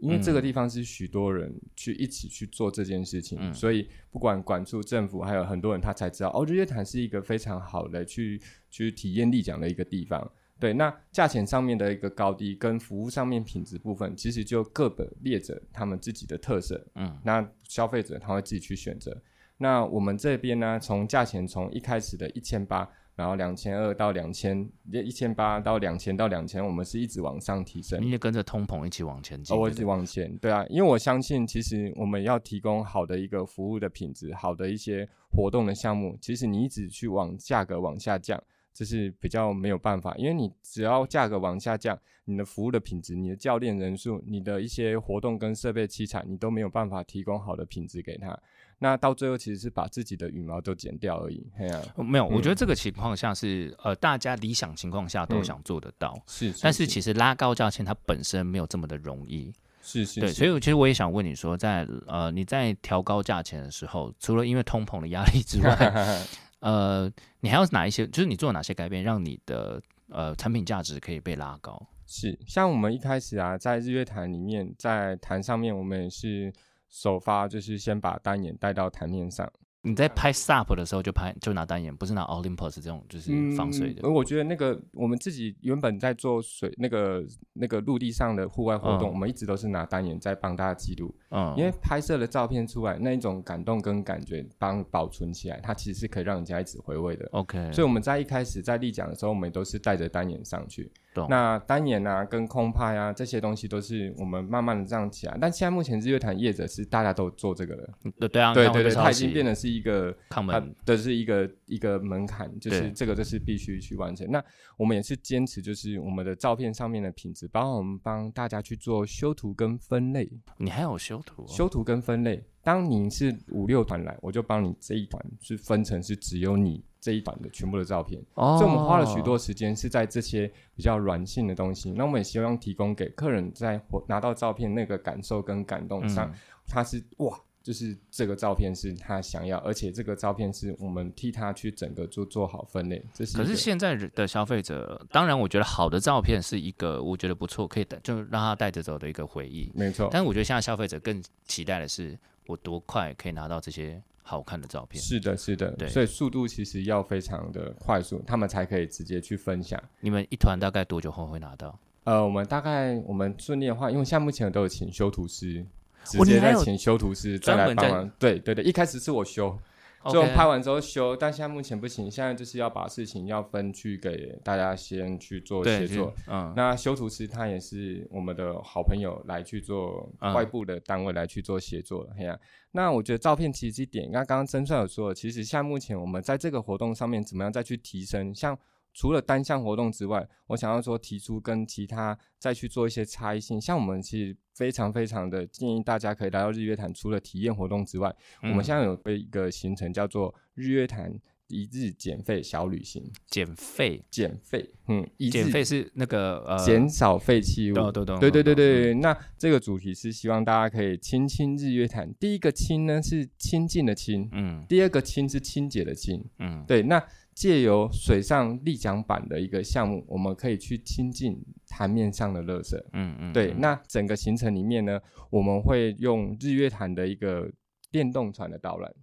[0.00, 10.30] 因为这个嗯地方是许多人去一起去做这件事情，嗯所以不管管处政府，还有很多人他才知道哦，日月潭是一个非常好的去去体验立奖的一个地方。
[10.58, 19.16] 对，那价钱上面的一个高低跟服务上面品质部分，其实就各个业者他们自己的特色，嗯，那消费者他会自己去选择。
[19.56, 22.86] 那我们这边呢，从价钱从一开始的一千八，
[23.20, 28.00] 然后两千二到两千，一千八到两千到两千，我们是一直往上提升。
[28.00, 29.54] 你也跟着通膨一起往前进。
[29.54, 48.40] 哦，我一对直往前，对啊，因为我相信，其实我们要提供好的一个服务的品质，好的一些活动的项目，其实你一直去往价格往下降，这是比较没有办法，因为你只要价格往下降，你的服务的品质、你的教练人数、你的一些活动跟设备器材，你都没有办法提供好的品质给他。
[48.82, 51.46] 那到最后其实是把自己的羽毛都剪掉而已。
[51.54, 59.52] 嘿呀、呃没有，我嗯觉得这个情况下是呃，大家理想情况下都嗯想做得到，是，但是其实拉高价钱它本身没有这么的容易。
[59.82, 65.74] 是是，对，所以其实我也想问你说，在呃你在调高价钱的时候，除了因为通膨的压力之外，
[66.60, 68.06] 呃，你还有哪一些？
[68.06, 71.86] 就是你做了哪些改变，让你的呃产品价值可以被拉高？
[72.06, 76.52] 是，像我们一开始啊，在日月潭里面，在潭上面，我们也是
[76.90, 79.50] 首发，就是先把单眼带到台面上。
[79.82, 84.12] 你在拍 SUP 的时候就拍就拿单眼，不是拿 Olympus 这种就是防水的嗯。
[84.12, 87.24] 我觉得那个我们自己原本在做水那个
[87.54, 97.26] 那个陆地上的户外活动，嗯我们一直都是拿单眼在帮大家记录，嗯，因为拍摄的照片出来那一种感动跟感觉，帮保存起来，它其实是可以让人家一直回味的。
[97.32, 100.92] OK，所以我们在一开始在立奖的时候，我们都是带着单眼上去。
[101.14, 105.36] 懂那单眼啊，跟空拍啊这些东西都是我们慢慢的这样起来。
[105.40, 114.30] 但现在目前日月潭业者是大家都做这个了，对对啊，对它已经袭变得是一个它的是一个一个门槛，就是对这个就是必须去完成。
[114.30, 114.42] 那
[114.76, 121.46] 我们也是坚持，就是我们的照片上面的品质，包括我们帮大家去做修图跟分类，你还有修图、哦？
[121.48, 122.44] 修图跟分类。
[122.62, 128.20] 当你是五六团来，我就帮你这一团是分成是只有你这一团的全部的照片。
[128.34, 131.92] 哦，所以我们花了许多时间是在这些比较软性的东西。
[131.92, 136.34] 那我们也希望提供给客人在拿到照片那个感受跟感动上，嗯
[136.66, 137.38] 他是哇。
[137.62, 143.04] 就是这个照片是他想要，而且这个照片是我们替他去整个做做好分类。
[143.12, 149.70] 这是可是现在的消费者，当然我觉得好的照片是一个我觉得不错，可以带就让他带着走的一个回忆。
[149.74, 152.18] 没错，但我觉得现在消费者更期待的是，
[152.50, 155.00] 我多快可以拿到这些好看的照片。
[155.00, 159.80] 是的，是的对，所以速度其实要非常的快速，他们才可以直接去分享。
[160.00, 161.78] 你们一团大概多久后会拿到？
[162.04, 165.64] 呃，我们大概我们顺利的话，因为现在目前都有请修图师，
[166.04, 168.10] 直接在请修图师再专门帮忙。
[168.18, 169.56] 对对对，一开始是我修，
[170.04, 182.38] 最后 OK 拍完之后修，但现在目前不行，现在就是要把事情要分去给大家先去做对协作。，就嗯，那修图师他也是我们的好朋友来去做嗯外部的单位来去做协作了，嘿呀、
[182.72, 188.58] 那我觉得照片其实一点，那刚刚曾帅有说，其实像目前我们在这个活动上面怎么样再去提升，像
[188.92, 198.64] 除了单项活动之外，我想要说提出跟其他再去做一些差异性，像我们其实非常非常的建议大家可以来到日月潭，除了体验活动之外，我们嗯。
[198.64, 201.12] 现在有一个行程叫做日月潭
[201.48, 207.74] 一日减费小旅行，减费，减费，嗯，一日减费是那个呃，减少废弃物。
[207.74, 212.12] 懂对对对懂，对，那这个主题是希望大家可以亲亲日月潭。
[212.20, 214.64] 第一个亲呢是亲近的亲，嗯。
[214.68, 216.24] 第二个亲是清洁的清。
[216.38, 217.02] 嗯，对，那
[217.40, 222.76] 借由水上立桨板的一个项目，我们可以去亲近潭面上的垃圾。
[222.92, 225.00] 嗯嗯，对，嗯那整个行程里面呢，
[225.30, 227.50] 我们会用日月潭的一个
[227.90, 228.94] 电动船的导览，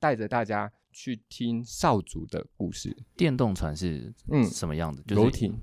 [0.00, 2.92] 带着大家去听少主的故事。
[3.16, 5.00] 电动船是嗯，什么样子？
[5.06, 5.54] 就是游艇。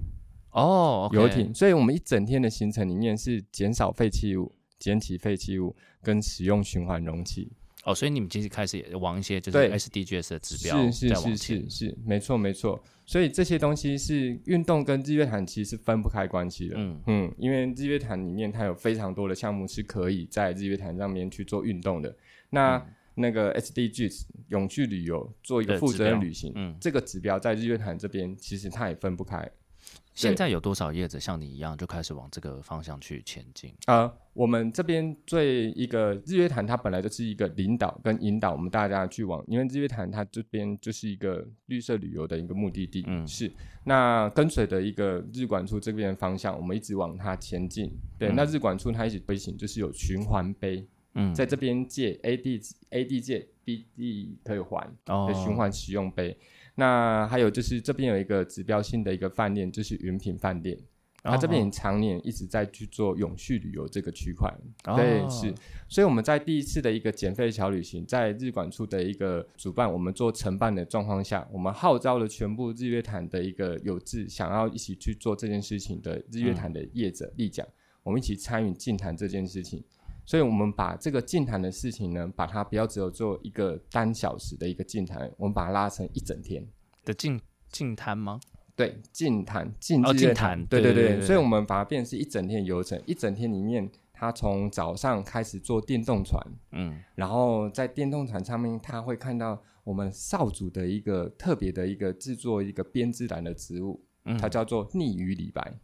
[0.51, 7.51] 哦游艇，所以我们一整天的行程里面是减少废弃物、捡起废弃物跟使用循环容器。
[7.83, 12.81] 哦，所以你们其实开始也往一些就是对 SDGs 的指标是是是前是，是，没错没错。
[13.05, 16.75] 所以这些东西是运动跟日月潭其实是分不开关系的。
[16.77, 22.15] 嗯嗯，因为日月潭里面它有非常多的项目是可以在日月潭上面去做运动的。
[22.49, 29.47] 那、嗯那个 SDGs 永续旅游做一个负责任旅行，嗯，这个指标在日月潭这边其实它也分不开。
[30.13, 33.73] 现在有多少业者像你一样就开始往这个方向去前进？
[33.87, 43.51] 呃，我们这边最一个日月潭，它本来就是一个领导跟引导我们大家去往，因为日月潭它这边就是一个绿色旅游的一个目的地，嗯是
[43.83, 47.91] 那跟随的一个日管处这边的方向，我们一直往它前进。
[48.19, 56.37] 对，嗯那日管处它一直推行就是有循环杯，嗯，在这边借 AD AD 借 BD 可以还哦的循环使用杯。
[56.75, 60.77] 那还有就是这边有一个指标性的一个饭店，就是云品饭店。
[61.25, 65.55] 它这边哦也常年一直在去做永续旅游这个区块，哦对，是，
[65.87, 77.65] 所以我们在第一次的一个减费小旅行，在日管处的一个主办，我们做承办的状况下，我们号召了全部日月潭的一个有志想要一起去做这件事情的日月潭的业者立奖，
[78.03, 79.81] 我们一起参与进谈这件事情。
[80.25, 86.65] 所以我们把这个静谈的事情呢，把它不要只有做一个单小时的一个静谈，我们把它拉成一整天。
[87.03, 88.39] 的静静谈吗？
[88.75, 104.37] 对，净坛净哦日月净坛对对对，所以我们把它变成是一整天的流程，一整天里面，他从早上开始做电动船，嗯，然后在电动船上面，他会看到我们少主的一个特别的一个制作一个编织篮的植物，嗯。
[104.37, 105.77] 它叫做逆鱼李白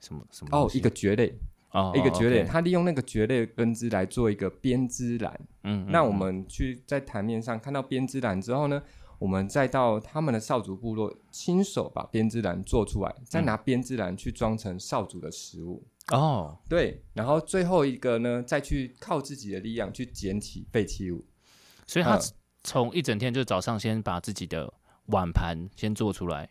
[0.00, 1.38] 什么什么哦一个蕨类，
[1.72, 5.32] 哦一个蕨类它利用那个蕨类的根枝来做一个编织篮。
[5.64, 8.82] 嗯，嗯那我嗯们去在台面上看到编织篮之后呢，
[9.18, 15.84] 我们再到他们的少族部落，亲手把编织篮做出来，再拿编织篮去装成少族的食物。
[16.12, 21.24] 哦，对，然后最后一个呢，再去靠自己的力量去捡起废弃物。
[21.86, 22.20] 所以他嗯
[22.64, 24.72] 从一整天就早上先把自己的
[25.06, 26.48] 碗盘先做出来，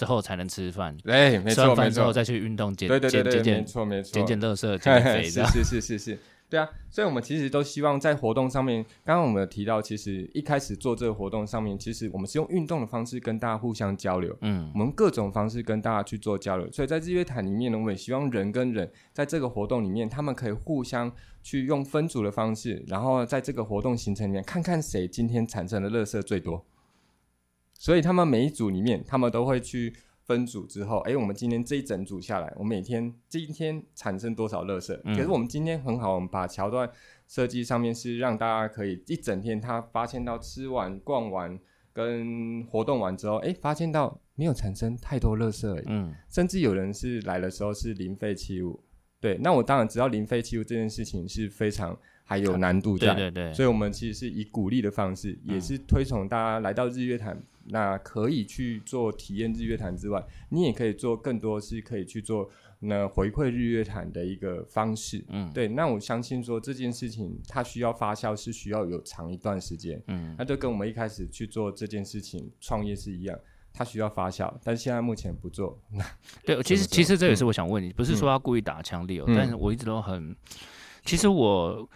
[0.00, 5.22] 之后才能吃饭，哎，没错没吃完饭之后错，再去运动减减减减没错没错，减减垃圾减 减肥。
[5.24, 16.72] 是是是是是，对啊，所以我们其实都希望在活动上面，刚刚我们有提到，其实一开始做这个活动上面，其实我们是用运动的方式跟大家互相交流，嗯我们各种方式跟大家去做交流。
[16.72, 26.64] 所以在日月潭里面呢，我们也希望人跟人在这个活动里面，他们可以互相去用分组的方式，然后在这个活动行程里面看看谁今天产生的垃圾最多。
[27.80, 35.00] 所以他们每一组里面，他们都会去分组之后，哎，我们今天这一整组下来，我们每天今天产生多少垃圾？
[35.04, 36.88] 嗯可是我们今天很好，我们把桥段
[37.26, 41.58] 设计上面是让大家可以一整天，他发现到吃完、逛完
[41.94, 48.84] 跟活动完之后，哎，发现到没有产生太多垃圾而已，嗯甚至有人是来的时候是零废弃物。
[49.20, 51.98] 对，那我当然知道零废弃物这件事情是非常
[52.30, 65.24] 还有难度在，对对对，所以我们其实是以鼓励的方式，也是推崇大家来到日月潭，那可以去做体验日月潭之外，你也可以做更多是可以去做那回馈日月潭的一个方式。
[65.30, 70.00] 嗯对，那我相信说这件事情它需要发酵，是需要有长一段时间。
[70.06, 73.36] 嗯那就跟我们一开始去做这件事情创业是一样，
[73.72, 75.76] 它需要发酵，但是现在目前不做。
[76.46, 80.36] 对，其实其实这也嗯是我想问你，不是说要故意打枪理由，嗯但是我一直都很，
[81.04, 81.88] 其实我。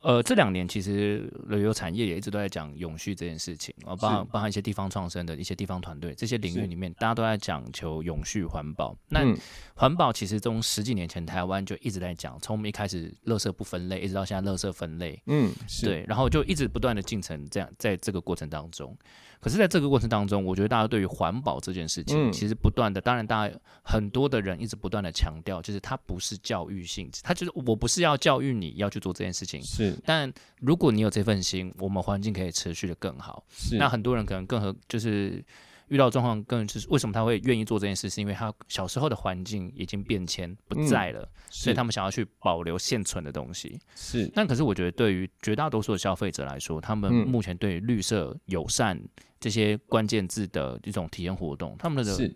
[0.00, 6.66] 呃，这两年其实旅游产业也一直都在讲永续这件事情啊，包含包含一些地方创生的一些地方团队，这些领域是。
[6.66, 8.96] 里面，大家都在讲求永续环保。
[9.08, 9.36] 那嗯。
[9.74, 18.96] 环保其实从十几年前台湾就一直在讲，从我们一开始垃圾不分类，一直到现在垃圾分类，嗯，是，对，然后就一直不断的进程，这样在这个过程当中，
[19.40, 22.32] 可是在这个过程当中，我觉得大家对于环保这件事情，嗯。
[22.32, 29.96] 其实不断的，当然大家很多的人一直不断的强调，就是它不是教育性质，它就是我不是要教育你要去做这件事情，是。
[30.04, 33.44] 但如果你有这份心，我们环境可以持续的更好。
[33.50, 35.44] 是，那很多人可能更和就是
[35.88, 43.78] 遇到状况更是为什么他会愿意做这件事，是因为他小时候的环境已经变迁不在了，所以他们想要去保留现存的东西。
[43.94, 49.00] 是但可是我觉得，对于绝大多数的消费者来说，他们嗯目前对于绿色、友善
[49.40, 52.30] 这些关键字的一种体验活动，他们的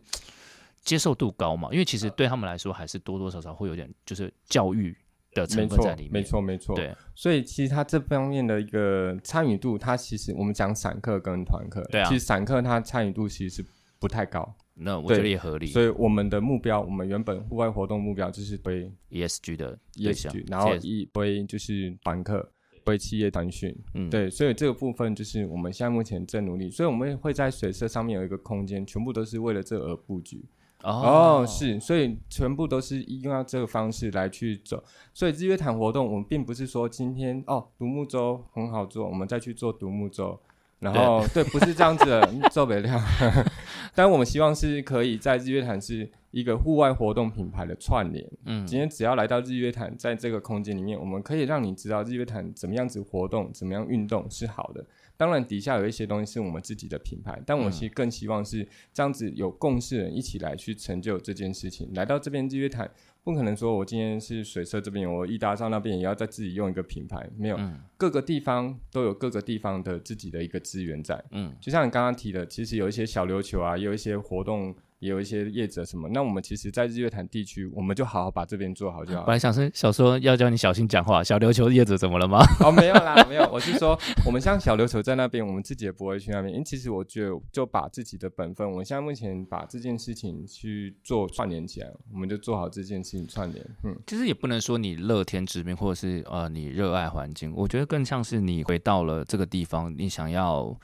[0.83, 1.69] 接受度高嘛？
[1.73, 4.97] 因为其实对他们来说，还是多多少少会有点就是教育
[5.35, 6.25] 的没成分在里，面。
[6.25, 6.77] 错没错，没错。
[6.77, 13.64] 对所以其实它这方面的一个参与度，它其实我们讲散客跟团客，对啊其实散客它参与度其实是
[13.99, 15.66] 不太高，那我觉得也合理。
[15.66, 22.51] 所以我们的目标，我们原本户外活动目标就是推 ESG 的 ESG，然后一推就是团客。
[22.85, 30.45] 推企业团训，嗯，对，所以这个部分就是我们现在目前正努力，所以我们会在水社上面有一个空间，全部都是为了这而布局。
[30.83, 34.83] 哦，是，所以全部都是用这个方式来去走。
[35.14, 40.38] 所以日月潭活动，我们并不是说今天哦独木舟很好做，我们再去做独木舟，
[40.81, 43.01] 然后对，不是这样子的做不了。
[43.95, 48.27] 但我们希望是可以在日月潭是一个户外活动品牌的串联。
[48.47, 54.85] 嗯今天只要来到日月潭，在这个空间里面，我们可以让你知道日月潭怎么样子活动，怎么样运动是好的。
[55.16, 61.90] 当然，底下有一些东西是我们自己的品牌，但我其实更希望是这样子有共识的人一起来去成就这件事情。
[61.94, 62.90] 来到这边日月潭，
[63.22, 71.22] 不可能说我今天是水车这边，我一达上那边也要再自己用一个品牌，没有，嗯各个地方都有各个地方的自己的一个资源在。
[71.31, 76.09] 嗯就像你刚刚提的，其实有一些小琉球啊，也有一些活动，也有一些业者什么。
[76.11, 79.35] 那我们其实，在日月潭地区，我们就好好把这边做好就好本。
[79.35, 82.38] 来想说小说要教你小心讲话，小琉球业者怎么了吗？
[82.65, 86.53] 哦，没有啦，没有，我是说，我们像小琉球在那边，我们自己也不会去那边。
[86.53, 93.67] 因为其实我觉得，就把自己的本分，我们现在目前把这件事情去做串联起来，我们就做好这件事情串联。
[93.83, 100.79] 嗯，其实也不能说你乐天知命，或者是呃你热爱环境，我觉得更像是你回到了这个地方，你想要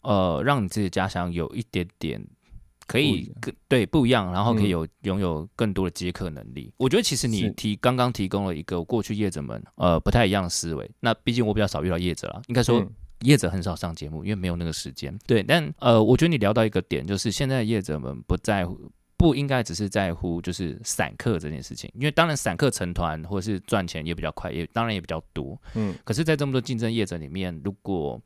[0.00, 2.26] 呃让你自己的家乡有一点点
[2.86, 6.72] 可以更对不一样，然后可以嗯有拥有更多的接客能力。
[6.76, 10.90] 我觉得其实你提刚刚提供了一个过去业者们呃不太一样的思维。
[11.00, 15.16] 那毕竟我比较少遇到业者啦，应该说嗯业者很少上节目，因为没有那个时间。
[15.26, 18.78] 对，但呃，我觉得你聊到一个点，就是现在的业者们不在乎。
[19.14, 25.56] 不应该只是在乎就是散客这件事情，因为当然散客成团或者是赚钱也比较快，也当然也比较多。
[25.76, 28.20] 嗯可是，在这么多竞争业者里面，如果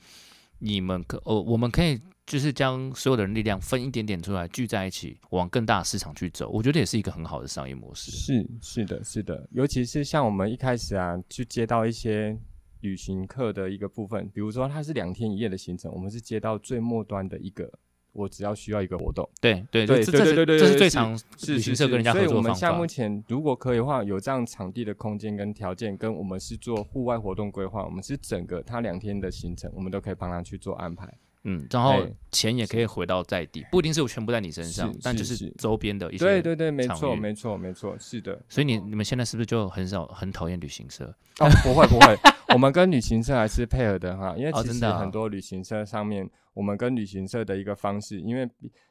[0.58, 8.10] 你们可哦，我们可以就是将所有的人力量分一点点出来，聚在一起，往更大的市场去走，我觉得也是一个很好的商业模式。
[8.10, 12.36] 是是的，是的，尤其是像我们一开始啊，去接到一些
[12.80, 17.70] 旅行客的一个部分，比如说它是两天一夜的行程，我们是接到最末端的一个，
[18.12, 22.52] 我只要需要一个活动，对对对对这这是对对对这是最常是是旅行社跟人家所以我们。
[22.56, 31.08] 像目前如果可以的话，有这样场地的空间跟条件，跟我们是做户外活动规划，我们是整个他两天的行程，我们都可以帮他去做安排。
[31.48, 36.24] 嗯，然后哎钱也可以回到在地，不一定是全部在你身上，但就是周边的一些。
[36.24, 38.38] 对对对，没错没错没错，是的。
[38.48, 41.06] 所以你你们现在是不是就很少很讨厌旅行社？
[41.38, 42.16] 哦，不会不会，
[42.52, 48.48] 我们跟旅行社还是配合的哈，因为其实很多旅行社上面，我们跟旅行社的一个方式，因为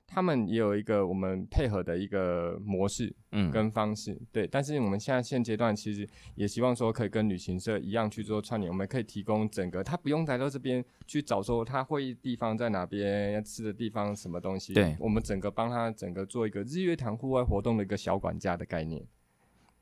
[0.08, 4.47] 他们也有一个我们配合的一个模式嗯，跟方式，对。
[4.47, 19.06] 但是我们现在现阶段其实也希望说可以跟旅行社一样去做串联，我们可以提供整个，他不用来到这边去找说他会议地方在哪边，要吃的地方什么东西，对我们整个帮他整个做一个日月潭户外活动的一个小管家的概念。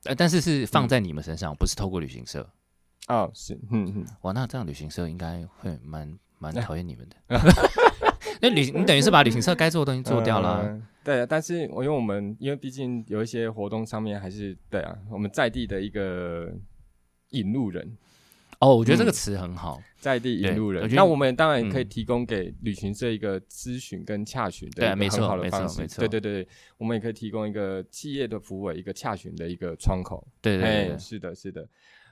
[0.05, 2.49] 呃但是是嗯放在你们身上，不是透过旅行社。
[3.07, 4.05] 哦，是，嗯嗯。
[4.21, 7.17] 哇，那这样旅行社应该会蛮蛮讨厌你们的。
[8.43, 16.51] 那旅你等于是把旅行社该做的东西做掉了对啊，但是我因为我们因为毕竟有一些活动上面还是对啊，我们在地的一个
[17.29, 17.97] 引路人，
[18.59, 19.81] 哦，我觉得这个嗯词很好。
[19.97, 25.75] 在地引路人那我们当然也可以嗯提供给旅行社一个咨询跟洽询的对啊一个很没错没好的方式。
[25.75, 30.27] 错没错对对对，我们也可以提供一个企业的服务，一个洽询的一个窗口。
[30.41, 31.65] 对对对，是的，是的。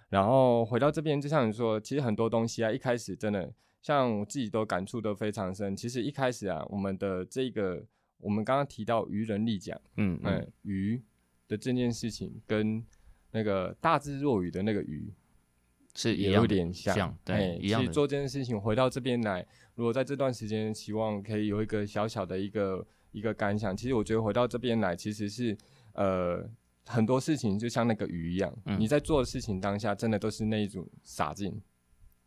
[0.08, 3.52] 然后回到这边，就像你说，其实很多东西啊，一开始真的
[3.82, 5.76] 像我自己都感触都非常深。
[5.76, 7.84] 其实一开始啊，我们的这个，
[8.20, 11.02] 我们刚刚提到愚人力奖，嗯嗯嗯，，愚
[11.48, 12.86] 的这件事情跟
[13.32, 15.12] 那个大智若愚的那个愚
[16.04, 25.58] 也有是一样的点像，像对哎一样其实做这件事情回到这边来，如果在这段时间希望可以有一个小小的一个一个感想，其实我觉得回到这边来，其实是
[25.94, 26.50] 呃
[26.86, 31.62] 很多事情就像那个鱼一样，嗯你在做的事情当下，真的都是那一种洒劲。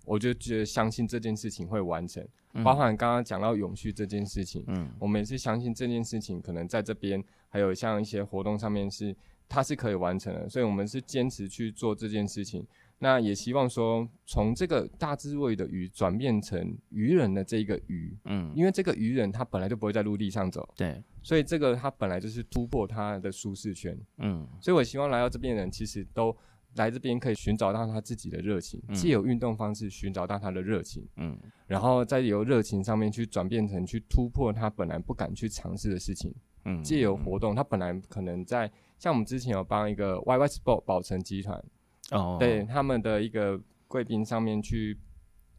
[0.04, 2.62] 我就觉得相信这件事情会完成，嗯。
[2.62, 4.90] 包含刚刚讲到永续这件事情，嗯。
[4.98, 9.14] 我们也是相信这件事情可能在这边，还有像一些活动上面是
[9.48, 12.66] 它是可以完成的，所以我们是坚持去做这件事情。
[13.00, 23.98] 那也希望说，从这个大智慧的鱼转变成渔人的这一个鱼，嗯，因为这个渔人他本来就不会在陆地上走，对，所以这个他本来就是突破他的舒适圈。
[24.18, 24.46] 嗯。
[24.60, 26.34] 所以我希望来到这边的人，其实都
[26.76, 31.06] 来这边可以寻找到他自己的热情，嗯借由运动方式寻找到他的热情。
[31.16, 41.64] 嗯然后再由热情上面去转变成去突破他本来不敢去尝试的事情，嗯，借由活动，他本来可能在像我们之前有帮一个 YY Sport 宝城集团，
[42.10, 43.58] 哦，对他们的一个
[43.88, 44.98] 贵宾上面去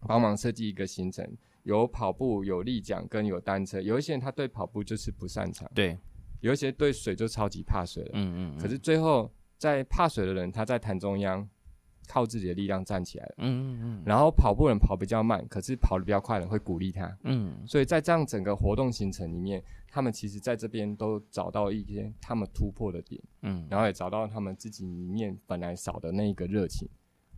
[0.02, 1.28] 帮忙设计一个行程，
[1.64, 3.82] 有跑步、有立桨跟有单车。
[3.82, 5.98] 有一些人他对跑步就是不擅长，对，
[6.42, 8.12] 有一些对水就超级怕水了。
[8.14, 11.48] 嗯嗯，可是最后在怕水的人，他在潭中央
[12.08, 13.36] 靠自己的力量站起来了。
[13.40, 17.18] 嗯嗯嗯然后跑步人跑比较慢，可是跑得比较快的人会鼓励他。
[17.24, 26.88] 嗯所以在这样整个活动行程里面，他们其实在这边都找到一些他们突破的点，嗯，然后也找到他们自己里面本来少的那一个热情。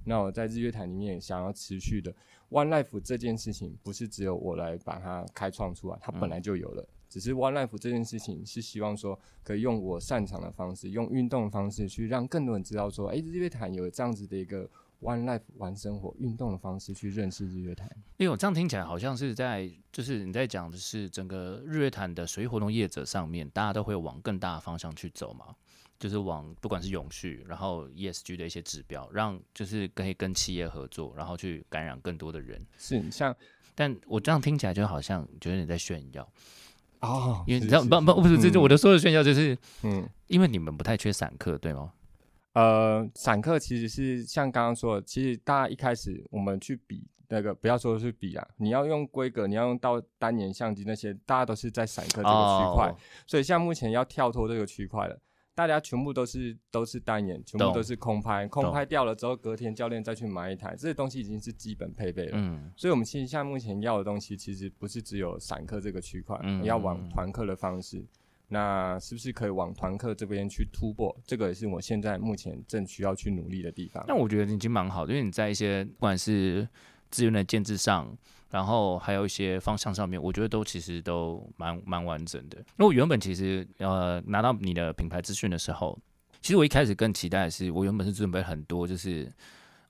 [0.04, 2.14] 那我在日月潭里面想要持续的
[2.50, 6.88] One Life 这件事情，不是只有我来把它开创出来，它本来就有了。
[7.18, 14.70] 只是 One Life 这件事情是希望说，可以用我擅长的方式，用运动的方式去让更多人知道说，诶，日月潭有这样子的一个
[15.02, 17.90] One Life 玩生活运动的方式去认识日月潭。
[18.18, 25.56] 因为我这样听起来好像是在，就是你在讲的是整个日月潭的水域活动业者上面，大家都会往更大的方向去走嘛，
[25.98, 32.64] 就是往不管是永续，然后 ESG 的一些指标，让就是可以跟企业合作，然后去感染更多的人。
[32.78, 33.36] 是像
[33.74, 36.28] 但我这样听起来就好像觉得你在炫耀，
[37.02, 40.08] 哦，因为你知道是是不不不是，这就嗯我的所有炫耀就是，嗯。
[40.28, 41.94] 因为你们不太缺散客，对吗？
[42.54, 52.96] 呃，散客其实是像刚刚说的，其实大家一开始我们去比那个，不要说是比啊，你要用规格，你要用到单眼相机那些，大家都是在散客这个区块，哦
[53.26, 55.18] 所以像目前要跳脱这个区块了。
[55.58, 62.34] 大家全部都是都是单眼，全部都是空拍，空拍掉了之后，隔天教练再去买一台，这些东西已经是基本配备了。
[62.36, 68.06] 嗯所以，我们其实像目前要的东西，其实不是只有散客这个区块，嗯要往团客的方式。
[68.50, 71.14] 那是不是可以往团客这边去突破？
[71.26, 74.06] 这个也是我现在目前正需要去努力的地方。
[74.08, 76.70] 那我觉得已经蛮好的，因为你在一些不管是
[77.12, 78.18] 资源的建制上，
[78.50, 82.58] 然后还有一些方向上面，我觉得都其实都蛮蛮完整的。
[82.58, 85.98] 因为我原本其实呃拿到你的品牌资讯的时候，
[86.42, 89.32] 其实我一开始更期待的是，我原本是准备很多就是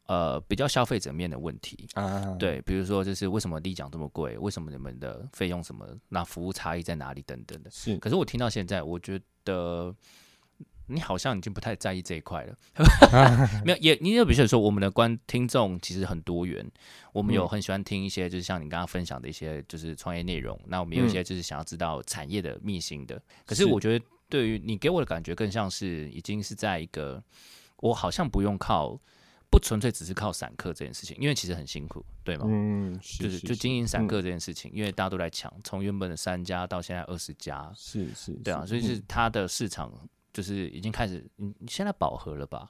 [0.05, 1.87] 呃比较消费者面的问题。
[1.93, 4.37] 啊，对，比如说就是为什么立奖这么贵？
[4.37, 5.85] 为什么你们的费用什么？
[6.09, 7.21] 那服务差异在哪里？
[7.23, 7.69] 等等的。
[7.69, 9.93] 是可是我听到现在，我觉得
[10.87, 12.55] 你好像已经不太在意这一块了。
[13.63, 16.65] 没有，也你也比如说，我们的观听众其实很多元，
[17.13, 20.59] 我们有嗯很喜欢听一些，就是像你刚刚分享的一些，就是创业内容。
[20.65, 23.21] 那我们有一些就是想要知道产业的秘辛的。
[23.45, 27.23] 可是是我觉得，对于你给我的感觉，更像是已经是在一个，
[27.77, 28.99] 我好像不用靠。
[29.49, 32.43] 不纯粹只是靠散客这件事情，因为其实很辛苦，对吗？
[32.49, 39.89] 嗯，就是是就经营散嗯客这件事情，因为大家都在抢，从原本的三家到现在二十家，是是，对啊，所以是嗯它的市场
[40.37, 42.69] 就是已经开始，你你现在饱和了吧？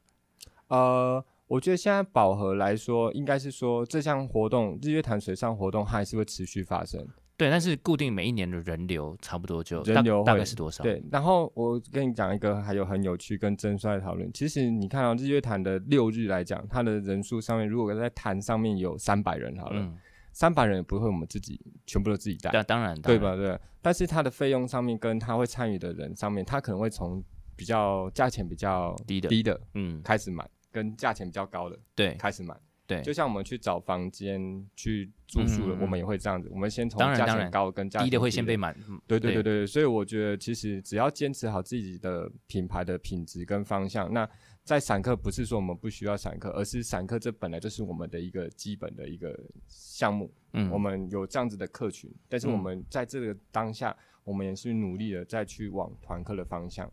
[0.69, 7.05] 呃，我觉得现在饱和来说，应该是说这项活动日月潭水上活动它还是会持续发生。
[7.35, 14.31] 对，但是固定每一年的人流差不多就大人流大概是多少？，对，然后我跟你讲一个还有很有趣跟真帅的讨论。
[14.31, 19.93] 其实你看到、日月潭的六日来讲，它的人数上面，如果在潭上面有三百人好了，嗯，
[20.31, 23.19] 三百、人也不会我们自己全部都自己带，当当然，对？
[23.19, 23.35] 吧？
[23.35, 23.59] 对。
[23.81, 27.23] 但是它的费用上面跟他会参与的人上面，他可能会从
[27.57, 29.27] 比较价钱比较低的。
[29.27, 29.59] 低的。
[29.73, 32.13] 嗯，开始买，跟价钱比较高的对。
[32.13, 32.55] 开始买。
[32.85, 39.43] 对，就像我们去找房间去住宿了，我们也会这样子，我们先从价钱高跟低的会先被满，嗯对对对。
[39.43, 44.25] 对对，所以我觉得其实只要坚持好自己的品牌的品质跟方向，那
[44.63, 49.37] 在散客不是说我们不需要散客，而是散客这本来就是我们的一个基本的一个
[49.67, 53.93] 项目，嗯，我们有这样子的客群，但是我嗯们在这个当下，
[54.23, 56.89] 我们也是努力的再去往团客的方向。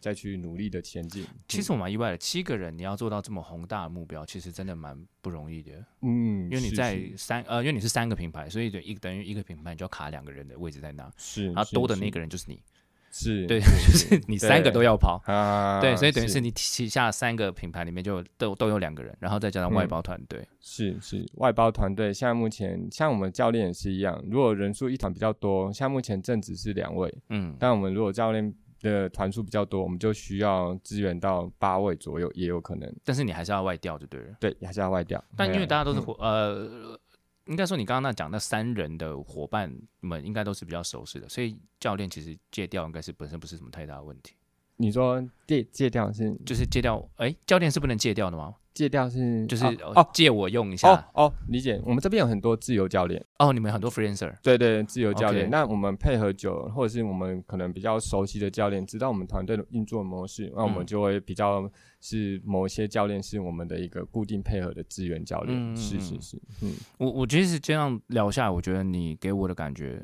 [0.00, 1.24] 再去努力的前进。
[1.48, 5.72] 其实我蛮意外的，七个人你要做到这么宏大的目标，其实真的蛮不容易的。
[6.02, 12.62] 嗯，因为你在三呃，因为你是三个品牌，所以就一等于一个品牌你就要卡两个人的位置在那，是，然后多的那个人就是你，
[13.10, 15.20] 是，对， 就是你三个都要跑。
[15.26, 16.40] 啊，对，所以等于是。
[16.40, 19.88] 你旗下三个品牌里面就都都有两个人，然后再加上外嗯。
[19.88, 20.46] 包团队。
[20.60, 21.26] 是是。
[21.34, 32.92] 外包团队，现在目前像我们教练也是一样，如果人数一团比较多，像目前正职是两位，嗯，但我们如果教练的团数比较多，我们就需要支援到八位左右，也有可能。
[33.04, 34.36] 但是你还是要外调就对了。
[34.40, 35.22] 对，还是要外调。
[35.36, 36.98] 但因为大家都是伙、呃，
[37.46, 44.34] 应该说你刚刚那讲那三人的伙伴们应该都是比较熟识的，所以教练其实戒掉应该是本身不是什么太大的问题。
[44.76, 48.54] 你说戒戒掉是就是戒掉，哎、教练是不能戒掉的吗？
[48.78, 50.92] 戒掉是就是、哦哦借我用一下。
[50.92, 51.80] 哦哦，理解。
[51.84, 55.50] 我们这边有很多自由教练，哦，你们很多 freelancer，对对，自由教练。
[55.50, 61.68] 那我们配合久了，或者是我们可能比较熟悉的教练，知道我们团队的运作模式，那我们嗯就会比较
[62.00, 65.76] 是某一些教练是我们的一个固定配合的资源教练。
[65.76, 70.00] 是是是，嗯，我我其实这样聊下来，我觉得你给我的感觉，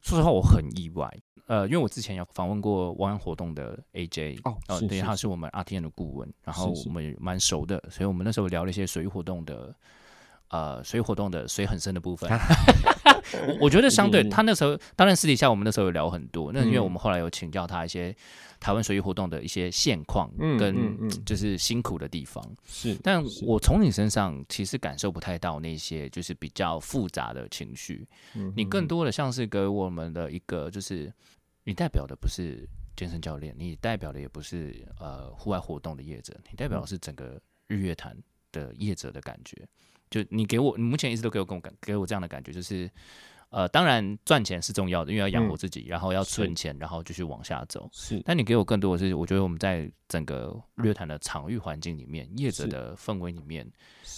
[0.00, 1.10] 说实话我很意外。
[1.46, 9.74] 呃，因为我之前有访问过汪洋活动的 AJ，哦呃，对，他是我们 RTN 的顾问，然后我们也蛮熟的，所以我们那时候聊了一些水域活动的，
[10.48, 12.30] 呃，水域活动的水很深的部分。
[13.48, 18.14] 我我觉得相对他那时候，当然私底下我们那时候有聊很多，那因为嗯我们后来有请教他一些
[18.60, 22.44] 台湾水域活动的一些现况嗯跟就是辛苦的地方。
[22.64, 22.94] 是。
[23.02, 31.12] 但我从你身上其实感受不太到那些就是比较复杂的情绪，嗯你更嗯多的像是给我们的一个，就是
[31.64, 38.16] 你代表的不是健身教练，你代表的也不是呃户外活动的业者，你代表的是整个日月潭
[38.52, 39.66] 的业者的感觉。
[40.10, 42.88] 就你给我，你目前一直都给我跟我感给我这样的感觉，就是
[43.48, 47.88] 呃，当然赚钱是重要的，因为要养活嗯自己，然后要存钱，然后继续往下走。
[47.92, 53.68] 是但你给我更多的是，我觉得我们在整个日月潭的场域环境里面，业者的氛围里面，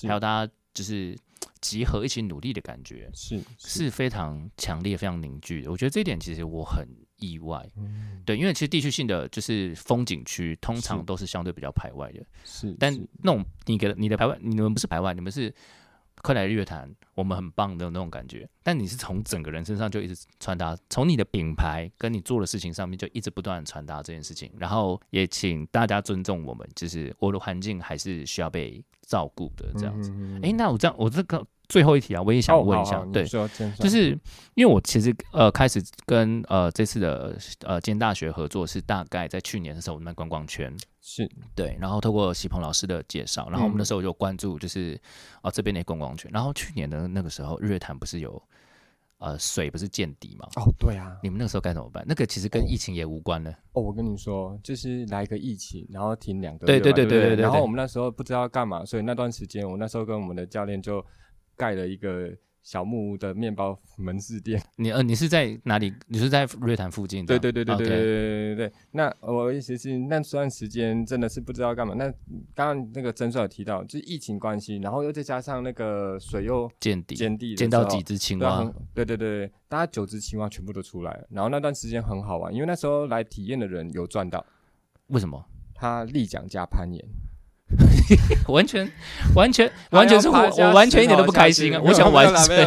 [0.03, 1.16] 还有大家就是
[1.61, 5.70] 集合一起努力的感觉，是是非常强烈、非常凝聚的。
[5.70, 6.86] 我觉得这一点其实我很
[7.19, 12.25] 意外，嗯对，因为其实地区性的就是风景区，通常都是相对比较排外的。
[12.45, 12.93] 是，但
[13.23, 15.53] 那种你给你的排外，你们不是排外，你们是
[16.23, 18.49] 快来日月潭，我们很棒的那种感觉。
[18.62, 24.51] 但你是从整个人身上就一直传达，从你的品牌跟你做的事情上面就一直不断的传达这件事情。
[24.59, 30.11] 然后也请大家尊重我们，就是我的环境还是需要被照顾的这样子。
[30.11, 33.47] 嗯诶，那我这样，我这个最后一题啊，我也想问一下，对，就
[33.79, 34.11] 就是
[34.55, 40.73] 因为我其实呃开始跟呃这次的呃建大学合作是大概在去年的时候，我们在观光圈。
[41.01, 41.29] 是。
[41.55, 43.87] 对，然后透过喜鹏老师的介绍，然后我们那嗯。
[43.87, 45.01] 时候就关注就是
[45.43, 48.43] 哦、这边的观光圈，然后去年的那个时候日月潭不是有
[49.19, 50.47] 呃水不是见底嘛？
[50.57, 52.05] 哦，对啊，你们那个时候该怎么办？
[52.07, 53.51] 那个其实跟疫情也无关了。
[53.73, 57.29] 哦，我跟你说，就是来一个疫情，然后停两个对月嘛，对不对对对？
[57.29, 57.43] 对对。
[57.43, 61.05] 然后我们那时候不知道干嘛，所以那段时间，我那时候跟我们的教练就
[61.57, 62.30] 盖了一个
[62.62, 64.61] 小木屋的面包门市店。
[64.76, 65.92] 你呃，你是在哪里？
[66.09, 67.38] 你是在瑞坛附近的？
[67.38, 68.72] 对对对对对对对对对。
[68.90, 71.94] 那我的意思是，那段时间真的是不知道干嘛。
[71.94, 72.11] 那
[72.54, 81.26] 刚刚那个曾帅有提到，就是疫情关系，然后又再加上那个水又见底，见底见到几只青蛙很，对对对，大家九只青蛙全部都出来了。
[81.30, 84.44] 然后那段时间很好玩，因为那时候来体验的人有赚到，
[85.09, 85.44] 为什么？
[85.78, 87.04] 他立奖加攀岩，
[88.49, 88.91] 完全
[89.35, 91.81] 完全完全是我我完全一点都不开心啊！
[91.83, 92.64] 我想玩水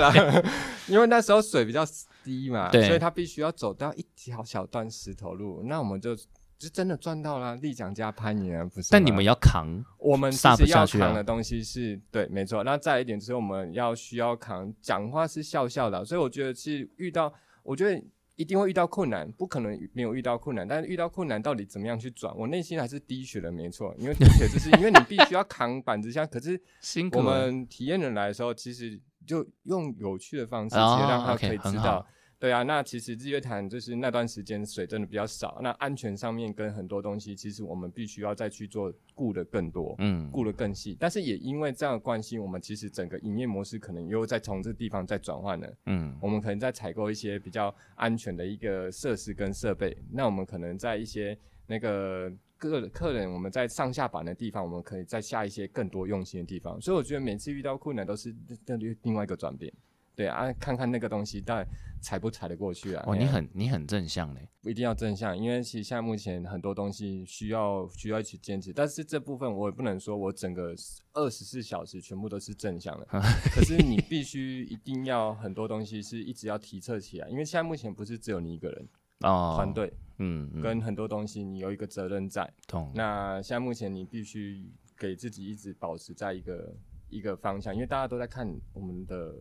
[0.87, 1.85] 因为那时候水比较
[2.23, 6.13] 低嘛， 对所以他必须要走到一条小段石头路，那我们就
[6.57, 8.89] 就真的赚到了丽奖加攀岩啊，不是？
[8.91, 12.61] 但你们要扛，我们其下不实要扛的东西是对，没错。
[12.65, 17.33] 那再一点就是我们要需要扛，讲话是笑笑的，所以我觉得是遇到，
[17.63, 18.03] 我觉得
[18.39, 20.65] 一定会遇到困难，不可能没有遇到困难。
[20.65, 23.93] 但是遇到困难到底怎么样去转，我内心还是滴血的，没错。
[23.99, 26.59] 因为滴血就是因为你必须要扛板子下，可是
[27.11, 27.21] 我。
[27.21, 32.05] 们体验人来的时候，其实就用有趣的方式，其哦实让他可以知道。
[32.39, 39.93] 对啊，那其实日月潭就是那段时间水真的比较少，那安全上面跟很多东西，其实我们必须要再去做顾的更多。
[39.97, 45.75] 嗯，顾得更细，但是也因为这样的关系，我们其实整个营业模式可能又在从这地方再转换了。
[45.87, 51.37] 嗯我们可能在采购一些比较安全的一个设施跟设备，那我们可能在一些
[51.67, 56.79] 那个客客人我们在上下板的地方，我们可以再下一些更多用心的地方。
[56.79, 58.33] 所以我觉得每次遇到困难都是
[58.65, 59.73] 另另外一个转变。
[60.19, 61.69] 对啊，看看那个东西到底
[62.01, 63.01] 踩不踩得过去啊？
[63.07, 64.49] 哦，你很你很正向嘞。
[64.61, 70.75] 不一定要正向，因为其实现在目前很多东西需要需要一起坚持，但是这部分我也不能说我整个
[71.13, 73.07] 二十四小时全部都是正向的，
[73.55, 78.89] 可是你必须一定要很多东西是一直要提测起来，因为现在目前不是只有你一个人，
[79.21, 82.91] 哦，团队嗯，嗯跟很多东西你有一个责任在，懂。
[82.93, 86.75] 那现在目前你必须给自己一直保持在一个
[87.07, 89.33] 一个方向，因为大家都在看我们的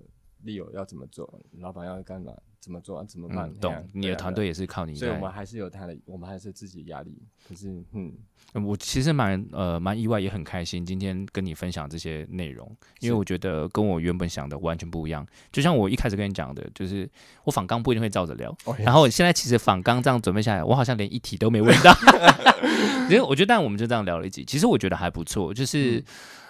[0.43, 3.75] 利友要怎么做，老板要干嘛，怎么做，怎么办，懂。
[3.93, 4.33] 你的团。
[4.33, 7.21] 队也是靠你在所以我们还是有他的，我们还是自己压力。
[7.49, 8.13] 可是，嗯，
[8.55, 12.71] 嗯我其实蛮呃蛮意外，也很开心今天跟你分享这些内容，
[13.01, 15.27] 因为我觉得跟我原本想的完全不一样。
[15.51, 17.09] 就像我一开始跟你讲的，就是
[17.45, 21.93] 我仿纲不一定会照着聊，哦然后我现在其实仿纲这样准备下来，我好像连一题都没问到。
[23.11, 26.05] 因为我觉得，但我们就这样聊了一集，其实我觉得还不错，就是。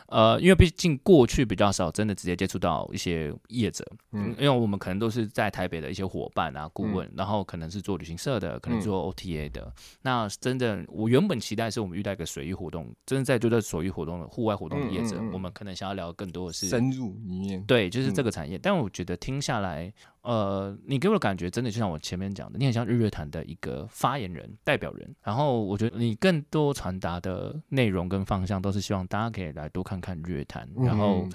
[0.09, 4.31] 呃，因为毕竟过去比较少，真的直接接触到一些业者，嗯。
[4.31, 8.81] 嗯，因为我们可能都是在台北的一些伙伴啊、顾问，然后可能是做旅行社的，可能嗯。
[8.81, 9.73] 做 OTA 的。
[10.03, 18.59] 那真的，我原本期待是我们遇到一个水域活动，真的在做这水域活动的户外活动的业者，我们可能想要聊更多的是深入里面，对，就是这嗯个产业。
[18.59, 19.93] 但我觉得听下来，
[20.29, 25.17] 呃，你给我的感觉真的就像我前面讲的，你很像日月潭的一个发言人、代表人。
[25.23, 31.27] 然后我觉得你更多传达的内容跟方向，都是希望大家可以来多看看日月潭，然后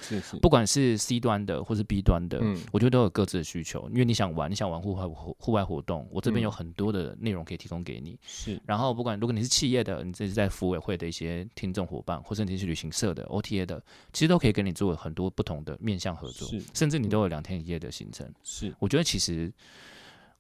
[0.43, 3.89] 不管是 C 端的或是 B 端的，嗯我觉得都有各自的需求。
[3.89, 8.19] 因为你想玩，你想玩户外活户外活动，我这边嗯有很多的内容可以提供给你。
[8.21, 18.31] 是然后不管如果你是企业的，你这是在服委会的一些听众伙伴，或者你是旅行社的 OTA 的，其实都可以跟你做很多不同的面向合作是，甚至你都有两天一夜的行程。
[18.43, 19.49] 是，我觉得其实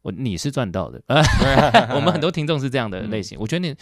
[0.01, 1.01] 我你是赚到的，
[1.95, 3.37] 我们很多听众是这样的类型。
[3.39, 3.73] 我觉得你，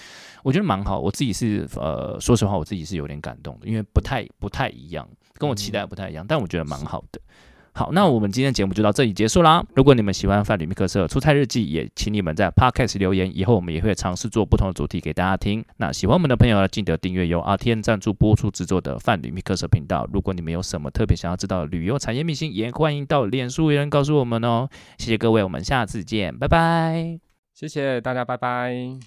[0.44, 1.00] 我觉得蛮好。
[1.00, 5.10] 我自己是呃，说实话，我自己是有点感动的，因为不太不太一样，
[5.40, 7.20] 跟我期待不太一样，但我觉得蛮好的。
[7.74, 9.64] 好，那我们今天节目就到这里结束啦。
[9.76, 15.64] 如果你们喜欢范旅密克社出差日记，也请你们在 Podcast 留言，以后我们也会尝试做不同的主题给大家听。
[15.78, 20.08] 那喜欢我们的朋友呢，记得订阅由 RTN 赞助播出制作的范旅密克社频道。
[20.12, 24.68] 如果你们有什么特别想要知道的旅游产业秘辛，也欢迎到脸书留言告诉我们哦。
[24.98, 27.20] 谢谢各位，我们下次见，拜拜。
[27.54, 29.02] 谢谢大家，拜拜。